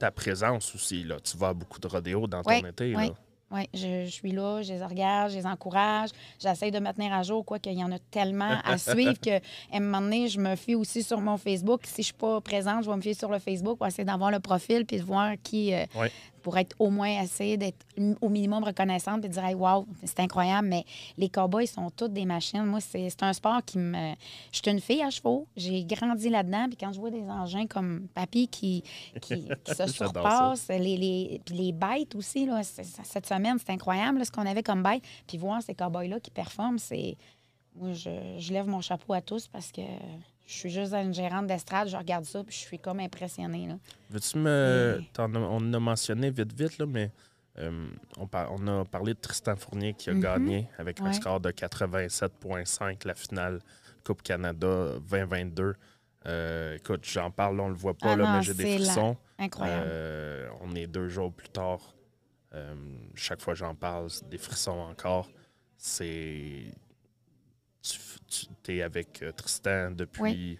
ta 0.00 0.10
présence 0.10 0.74
aussi. 0.74 1.04
Là. 1.04 1.16
Tu 1.20 1.36
vas 1.36 1.48
à 1.48 1.54
beaucoup 1.54 1.78
de 1.78 1.86
rodéos 1.86 2.26
dans 2.26 2.42
ton 2.42 2.50
Oui, 2.50 2.62
été. 2.68 2.96
oui. 2.96 3.06
Là. 3.08 3.14
Oui, 3.52 3.62
je, 3.74 4.04
je 4.04 4.10
suis 4.10 4.30
là, 4.30 4.62
je 4.62 4.72
les 4.72 4.84
regarde, 4.84 5.32
je 5.32 5.36
les 5.38 5.44
encourage. 5.46 6.10
J'essaie 6.38 6.70
de 6.70 6.78
me 6.78 6.92
tenir 6.92 7.12
à 7.12 7.24
jour, 7.24 7.44
quoi 7.44 7.58
qu'il 7.58 7.72
y 7.72 7.82
en 7.82 7.90
a 7.90 7.98
tellement 7.98 8.60
à 8.64 8.78
suivre 8.78 9.14
que, 9.20 9.38
à 9.38 9.40
un 9.72 9.80
moment 9.80 10.00
donné, 10.02 10.28
je 10.28 10.38
me 10.38 10.54
fie 10.54 10.76
aussi 10.76 11.02
sur 11.02 11.20
mon 11.20 11.36
Facebook. 11.36 11.80
Si 11.84 12.02
je 12.02 12.06
suis 12.06 12.14
pas 12.14 12.40
présente, 12.40 12.84
je 12.84 12.90
vais 12.90 12.96
me 12.96 13.02
fier 13.02 13.12
sur 13.14 13.28
le 13.28 13.40
Facebook 13.40 13.76
pour 13.78 13.88
essayer 13.88 14.04
d'avoir 14.04 14.30
le 14.30 14.38
profil 14.38 14.86
puis 14.86 14.98
de 14.98 15.02
voir 15.04 15.32
qui, 15.42 15.74
euh, 15.74 15.84
Ouais. 15.96 16.12
Pour 16.42 16.58
être 16.58 16.74
au 16.78 16.90
moins 16.90 17.22
essayer 17.22 17.56
d'être 17.56 17.86
au 18.20 18.28
minimum 18.28 18.64
reconnaissante 18.64 19.24
et 19.24 19.28
de 19.28 19.32
dire 19.32 19.44
hey, 19.44 19.54
wow, 19.54 19.86
c'est 20.04 20.20
incroyable. 20.20 20.68
Mais 20.68 20.84
les 21.16 21.28
cowboys 21.28 21.66
sont 21.66 21.90
toutes 21.90 22.12
des 22.12 22.24
machines. 22.24 22.64
Moi, 22.64 22.80
c'est 22.80 23.22
un 23.22 23.32
sport 23.32 23.64
qui 23.64 23.78
me. 23.78 24.14
Je 24.52 24.58
suis 24.58 24.70
une 24.70 24.80
fille 24.80 25.02
à 25.02 25.10
chevaux. 25.10 25.46
J'ai 25.56 25.84
grandi 25.84 26.28
là-dedans. 26.28 26.66
Puis 26.68 26.76
quand 26.76 26.92
je 26.92 27.00
vois 27.00 27.10
des 27.10 27.22
engins 27.22 27.66
comme 27.66 28.08
Papy 28.14 28.48
qui, 28.48 28.82
qui, 29.20 29.48
qui 29.64 29.74
se 29.74 29.86
surpassent, 29.92 30.68
les, 30.68 30.96
les, 30.96 31.40
puis 31.44 31.54
les 31.54 31.72
bêtes 31.72 32.14
aussi, 32.14 32.46
là, 32.46 32.62
cette 32.62 33.26
semaine, 33.26 33.58
c'est 33.58 33.72
incroyable 33.72 34.18
là, 34.18 34.24
ce 34.24 34.32
qu'on 34.32 34.46
avait 34.46 34.62
comme 34.62 34.82
bête. 34.82 35.02
Puis 35.26 35.38
voir 35.38 35.62
ces 35.62 35.74
cowboys-là 35.74 36.20
qui 36.20 36.30
performent, 36.30 36.78
c'est. 36.78 37.16
Moi, 37.76 37.92
je, 37.92 38.10
je 38.38 38.52
lève 38.52 38.66
mon 38.66 38.80
chapeau 38.80 39.12
à 39.12 39.20
tous 39.20 39.46
parce 39.46 39.70
que 39.70 39.82
je 40.50 40.56
suis 40.56 40.70
juste 40.70 40.92
une 40.92 41.14
gérante 41.14 41.46
d'estrade, 41.46 41.88
je 41.88 41.96
regarde 41.96 42.24
ça, 42.24 42.42
puis 42.42 42.52
je 42.54 42.60
suis 42.60 42.78
comme 42.78 43.00
impressionnée. 43.00 43.68
Veux-tu 44.10 44.38
me. 44.38 45.00
Et- 45.00 45.20
as- 45.20 45.24
on 45.26 45.56
en 45.56 45.72
a 45.74 45.78
mentionné 45.78 46.30
vite, 46.30 46.52
vite, 46.52 46.78
là, 46.78 46.86
mais 46.86 47.12
euh, 47.58 47.88
on, 48.18 48.26
par- 48.26 48.52
on 48.52 48.66
a 48.66 48.84
parlé 48.84 49.14
de 49.14 49.18
Tristan 49.20 49.54
Fournier 49.56 49.94
qui 49.94 50.10
a 50.10 50.14
Mhm. 50.14 50.20
gagné 50.20 50.68
avec 50.78 51.00
un 51.00 51.12
score 51.12 51.40
de 51.40 51.50
87,5 51.52 53.04
la 53.04 53.14
finale 53.14 53.60
Coupe 54.04 54.22
Canada 54.22 54.94
2022. 55.08 55.74
Euh, 56.26 56.76
écoute, 56.76 57.04
j'en 57.04 57.30
parle, 57.30 57.60
on 57.60 57.68
le 57.68 57.74
voit 57.74 57.94
pas, 57.94 58.12
Ah 58.12 58.16
là, 58.16 58.24
non, 58.24 58.36
mais 58.38 58.42
j'ai 58.42 58.54
des 58.54 58.78
la- 58.78 58.84
frissons. 58.86 59.16
Incroyable. 59.38 59.84
Euh, 59.86 60.48
on 60.62 60.74
est 60.74 60.86
deux 60.86 61.08
jours 61.08 61.32
plus 61.32 61.48
tard. 61.48 61.94
Euh, 62.54 62.74
chaque 63.14 63.40
fois 63.40 63.54
que 63.54 63.58
j'en 63.60 63.74
parle, 63.74 64.10
c'est 64.10 64.28
des 64.28 64.36
frissons 64.38 64.78
encore. 64.90 65.30
C'est. 65.78 66.72
Tu, 68.30 68.46
es 68.76 68.82
avec 68.82 69.22
euh, 69.22 69.32
Tristan 69.32 69.90
depuis? 69.90 70.58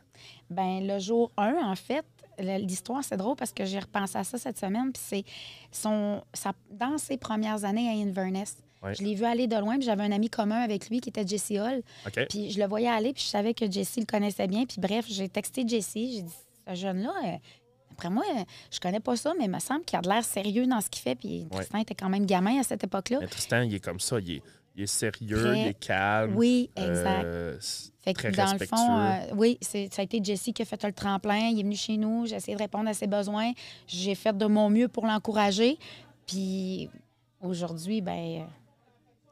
Ben 0.51 0.87
le 0.87 0.99
jour 0.99 1.31
1, 1.37 1.55
en 1.63 1.77
fait, 1.77 2.05
l'histoire, 2.39 3.03
c'est 3.05 3.17
drôle 3.17 3.37
parce 3.37 3.53
que 3.53 3.65
j'ai 3.65 3.79
repensé 3.79 4.19
à 4.19 4.25
ça 4.25 4.37
cette 4.39 4.59
semaine. 4.59 4.93
Puis 4.93 5.03
c'est 5.07 5.25
son, 5.71 6.23
sa- 6.35 6.53
dans 6.71 6.99
ses 6.99 7.17
premières 7.17 7.65
années 7.65 7.89
à 7.89 7.93
Inverness. 7.93 8.57
Je 8.95 9.03
l'ai 9.05 9.15
vu 9.15 9.25
aller 9.25 9.47
de 9.47 9.57
loin, 9.57 9.75
puis 9.77 9.85
j'avais 9.85 10.03
un 10.05 10.13
ami 10.13 10.31
commun 10.31 10.61
avec 10.61 10.89
lui 10.89 11.01
qui 11.01 11.11
était 11.11 11.27
Jesse 11.27 11.51
Hall. 11.53 11.83
Puis 12.29 12.51
je 12.51 12.59
le 12.59 12.67
voyais 12.67 12.89
aller, 12.89 13.13
puis 13.13 13.23
je 13.23 13.29
savais 13.29 13.53
que 13.55 13.71
Jesse 13.71 13.99
le 13.99 14.07
connaissait 14.07 14.47
bien. 14.49 14.65
Puis 14.65 14.81
bref, 14.81 15.05
j'ai 15.09 15.29
texté 15.29 15.65
Jesse. 15.69 15.93
J'ai 15.95 16.23
dit, 16.23 16.35
ce 16.69 16.75
jeune-là, 16.75 17.13
euh, 18.01 18.09
après 18.09 18.11
moi, 18.11 18.25
je 18.71 18.81
connais 18.81 19.01
pas 19.01 19.17
ça, 19.17 19.33
mais 19.39 19.45
il 19.45 19.51
me 19.51 19.59
semble 19.59 19.85
qu'il 19.85 19.99
a 19.99 20.03
de 20.03 20.09
l'air 20.09 20.25
sérieux 20.25 20.67
dans 20.67 20.81
ce 20.81 20.89
qu'il 20.89 21.03
fait. 21.03 21.15
Puis 21.15 21.47
Tristan 21.51 21.79
était 21.79 21.95
quand 21.95 22.09
même 22.09 22.27
gamin 22.27 22.61
à 22.61 22.63
cette 22.63 22.85
époque-là. 22.85 23.19
Mais 23.21 23.27
Tristan, 23.27 23.63
il 23.63 23.75
est 23.75 23.81
comme 23.81 24.01
ça. 24.01 24.19
Il 24.21 24.31
est, 24.33 24.43
il 24.77 24.83
est 24.85 24.87
sérieux, 24.87 25.57
il 25.57 25.67
est 25.69 25.79
calme. 25.79 26.37
Oui, 26.37 26.71
exact. 26.77 27.25
euh, 27.25 27.57
c'est 27.61 27.91
Fait 28.03 28.15
que 28.15 28.19
très 28.19 28.31
dans 28.33 28.53
le 28.53 28.67
fond, 28.67 28.99
euh, 28.99 29.35
oui, 29.37 29.59
ça 29.61 29.79
a 29.99 30.03
été 30.03 30.21
Jesse 30.23 30.51
qui 30.55 30.63
a 30.63 30.65
fait 30.65 30.83
le 30.85 30.93
tremplin. 30.93 31.49
Il 31.49 31.61
est 31.61 31.63
venu 31.63 31.77
chez 31.77 31.97
nous. 31.97 32.27
J'ai 32.27 32.37
essayé 32.37 32.57
de 32.57 32.63
répondre 32.63 32.89
à 32.89 32.95
ses 32.95 33.07
besoins. 33.07 33.53
J'ai 33.87 34.15
fait 34.15 34.37
de 34.37 34.47
mon 34.47 34.71
mieux 34.71 34.89
pour 34.89 35.07
l'encourager. 35.07 35.79
Puis 36.27 36.89
aujourd'hui, 37.41 38.01
ben, 38.01 38.47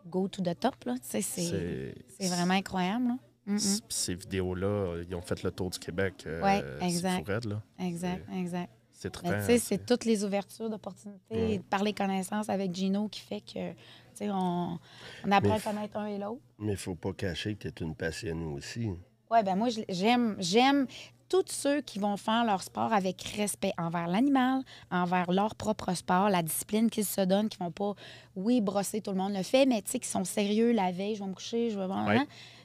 go 0.07 0.29
to 0.29 0.43
the 0.43 0.59
top. 0.59 0.75
C'est 1.09 2.29
vraiment 2.29 2.55
incroyable. 2.55 3.09
là. 3.09 3.15
Mm, 3.49 3.55
mm. 3.55 3.59
Ces 3.89 4.15
vidéos-là, 4.15 5.03
ils 5.09 5.15
ont 5.15 5.23
fait 5.23 5.43
le 5.43 5.51
tour 5.51 5.71
du 5.71 5.79
Québec. 5.79 6.25
euh, 6.27 6.79
c'est 6.81 6.87
exact. 6.87 7.45
là. 7.47 7.63
Exact, 7.81 8.25
exact. 8.35 8.71
C'est 8.93 9.13
tu 9.13 9.21
sais, 9.47 9.59
c'est 9.59 9.87
toutes 9.87 10.05
les 10.05 10.25
ouvertures 10.25 10.69
d'opportunités 10.69 11.21
Ouais. 11.31 11.53
et 11.53 11.59
de 11.59 11.63
parler 11.63 11.93
connaissance 11.93 12.49
avec 12.49 12.75
Gino 12.75 13.07
qui 13.09 13.21
fait 13.21 13.41
que, 13.41 13.71
tu 13.71 13.77
sais, 14.15 14.29
on, 14.31 14.77
on 15.25 15.31
apprend 15.31 15.55
à 15.55 15.61
connaître 15.61 15.97
un 15.97 16.07
et 16.07 16.19
l'autre. 16.19 16.41
Mais 16.59 16.73
il 16.73 16.77
faut 16.77 16.97
pas 16.97 17.13
cacher 17.13 17.55
que 17.55 17.69
tu 17.69 17.85
es 17.85 17.87
une 17.87 17.95
passionnée 17.95 18.45
aussi. 18.47 18.91
Oui, 19.31 19.43
ben 19.45 19.55
moi, 19.55 19.69
j'aime, 19.89 20.35
j'aime 20.41 20.87
tous 21.29 21.45
ceux 21.49 21.81
qui 21.83 21.99
vont 22.01 22.17
faire 22.17 22.45
leur 22.45 22.63
sport 22.63 22.93
avec 22.93 23.23
respect 23.37 23.73
envers 23.79 24.09
l'animal, 24.09 24.63
envers 24.91 25.31
leur 25.31 25.55
propre 25.55 25.95
sport, 25.95 26.29
la 26.29 26.43
discipline 26.43 26.91
qu'ils 26.91 27.05
se 27.05 27.21
donnent, 27.21 27.49
qui 27.51 27.59
vont 27.59 27.71
pas, 27.71 27.95
oui, 28.35 28.61
brosser, 28.61 29.01
tout 29.01 29.11
le 29.13 29.19
monde 29.19 29.35
le 29.35 29.43
fait, 29.45 29.65
mais 29.67 29.81
tu 29.83 29.93
sais, 29.93 29.99
qui 30.01 30.09
sont 30.09 30.25
sérieux 30.25 30.73
la 30.73 30.91
veille, 30.91 31.15
je 31.15 31.21
vais 31.23 31.29
me 31.29 31.35
coucher, 31.35 31.71
je 31.71 31.79
vais 31.79 31.87
voir. 31.87 32.05
Ouais. 32.09 32.19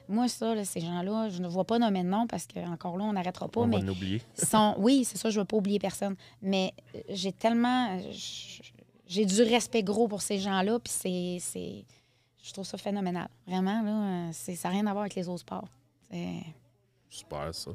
Moi, 0.08 0.28
ça, 0.28 0.54
là, 0.54 0.64
ces 0.64 0.80
gens-là, 0.80 1.28
je 1.30 1.40
ne 1.40 1.48
vois 1.48 1.64
pas 1.64 1.78
nommer 1.78 2.02
de 2.02 2.08
nom 2.08 2.26
parce 2.26 2.46
qu'encore 2.46 2.96
là, 2.98 3.04
on 3.04 3.12
n'arrêtera 3.14 3.48
pas, 3.48 3.60
On 3.62 3.66
mais 3.66 3.78
va 3.78 3.84
l'oublier. 3.86 4.22
sont, 4.34 4.74
oui, 4.78 5.04
c'est 5.04 5.16
ça, 5.18 5.30
je 5.30 5.38
ne 5.38 5.42
veux 5.42 5.46
pas 5.46 5.56
oublier 5.56 5.78
personne, 5.78 6.16
mais 6.42 6.72
euh, 6.94 7.00
j'ai 7.08 7.32
tellement, 7.32 7.96
euh, 7.96 8.12
j'ai 9.06 9.24
du 9.24 9.42
respect 9.42 9.82
gros 9.82 10.08
pour 10.08 10.22
ces 10.22 10.38
gens-là, 10.38 10.78
puis 10.78 10.92
c'est, 11.40 11.84
je 12.42 12.52
trouve 12.52 12.66
ça 12.66 12.76
phénoménal. 12.78 13.28
Vraiment, 13.46 13.82
là, 13.82 14.28
euh, 14.28 14.32
ça 14.32 14.68
n'a 14.68 14.74
rien 14.74 14.86
à 14.86 14.92
voir 14.92 15.02
avec 15.02 15.14
les 15.14 15.28
autres 15.28 15.40
sports. 15.40 15.68
Super, 17.08 17.54
ça. 17.54 17.70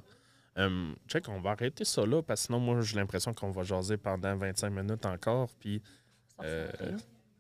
Euh, 0.58 0.94
check, 1.08 1.30
on 1.30 1.40
va 1.40 1.52
arrêter 1.52 1.86
ça 1.86 2.06
là, 2.06 2.22
parce 2.22 2.42
que 2.42 2.46
sinon, 2.48 2.60
moi, 2.60 2.82
j'ai 2.82 2.98
l'impression 2.98 3.34
qu'on 3.34 3.52
va 3.52 3.64
jaser 3.64 3.98
pendant 3.98 4.36
25 4.36 4.70
minutes 4.70 5.06
encore. 5.06 5.50
Puis, 5.60 5.82
euh, 6.44 6.68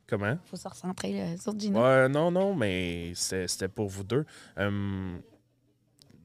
comment? 0.09 0.37
faut 0.45 0.55
se 0.57 0.67
recentrer 0.67 1.13
là, 1.13 1.37
sur 1.37 1.57
Gino. 1.59 1.79
Ouais, 1.81 2.09
non, 2.09 2.31
non, 2.31 2.55
mais 2.55 3.11
c'est- 3.15 3.47
c'était 3.47 3.67
pour 3.67 3.87
vous 3.87 4.03
deux. 4.03 4.25
Euh, 4.57 5.17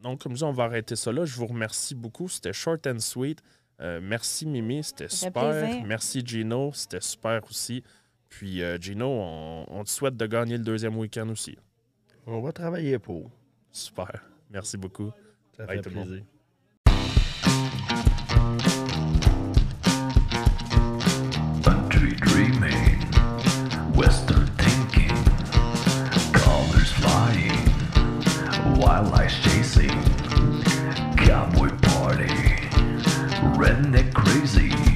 donc, 0.03 0.23
comme 0.23 0.37
ça, 0.37 0.47
on 0.47 0.53
va 0.53 0.65
arrêter 0.65 0.97
ça 0.97 1.13
là. 1.13 1.25
Je 1.25 1.35
vous 1.37 1.47
remercie 1.47 1.95
beaucoup. 1.95 2.29
C'était 2.29 2.53
short 2.53 2.87
and 2.87 2.99
sweet. 3.01 3.41
Euh, 3.81 4.01
merci, 4.03 4.47
Mimi. 4.47 4.83
C'était 4.85 5.09
super. 5.09 5.51
plaisir. 5.51 5.85
Merci, 5.87 6.23
Gino. 6.25 6.73
C'était 6.73 7.01
super 7.01 7.43
aussi. 7.49 7.83
Puis, 8.29 8.63
euh, 8.63 8.79
Gino, 8.81 9.07
on, 9.07 9.65
on 9.69 9.85
te 9.85 9.91
souhaite 9.91 10.17
de 10.17 10.27
gagner 10.27 10.57
le 10.59 10.65
deuxième 10.65 10.97
week-end 10.97 11.29
aussi. 11.29 11.57
On 12.27 12.41
va 12.41 12.53
travailler 12.53 12.99
pour. 12.99 13.31
Super. 13.71 14.11
Merci 14.51 14.77
beaucoup. 14.77 15.11
Ça 15.57 15.67
Bye, 15.67 15.77
fait 15.77 15.83
tout 15.83 15.91
le 15.91 15.95
monde. 15.97 16.07
plaisir. 16.09 16.25
and 33.75 33.93
they're 33.93 34.11
crazy. 34.13 34.94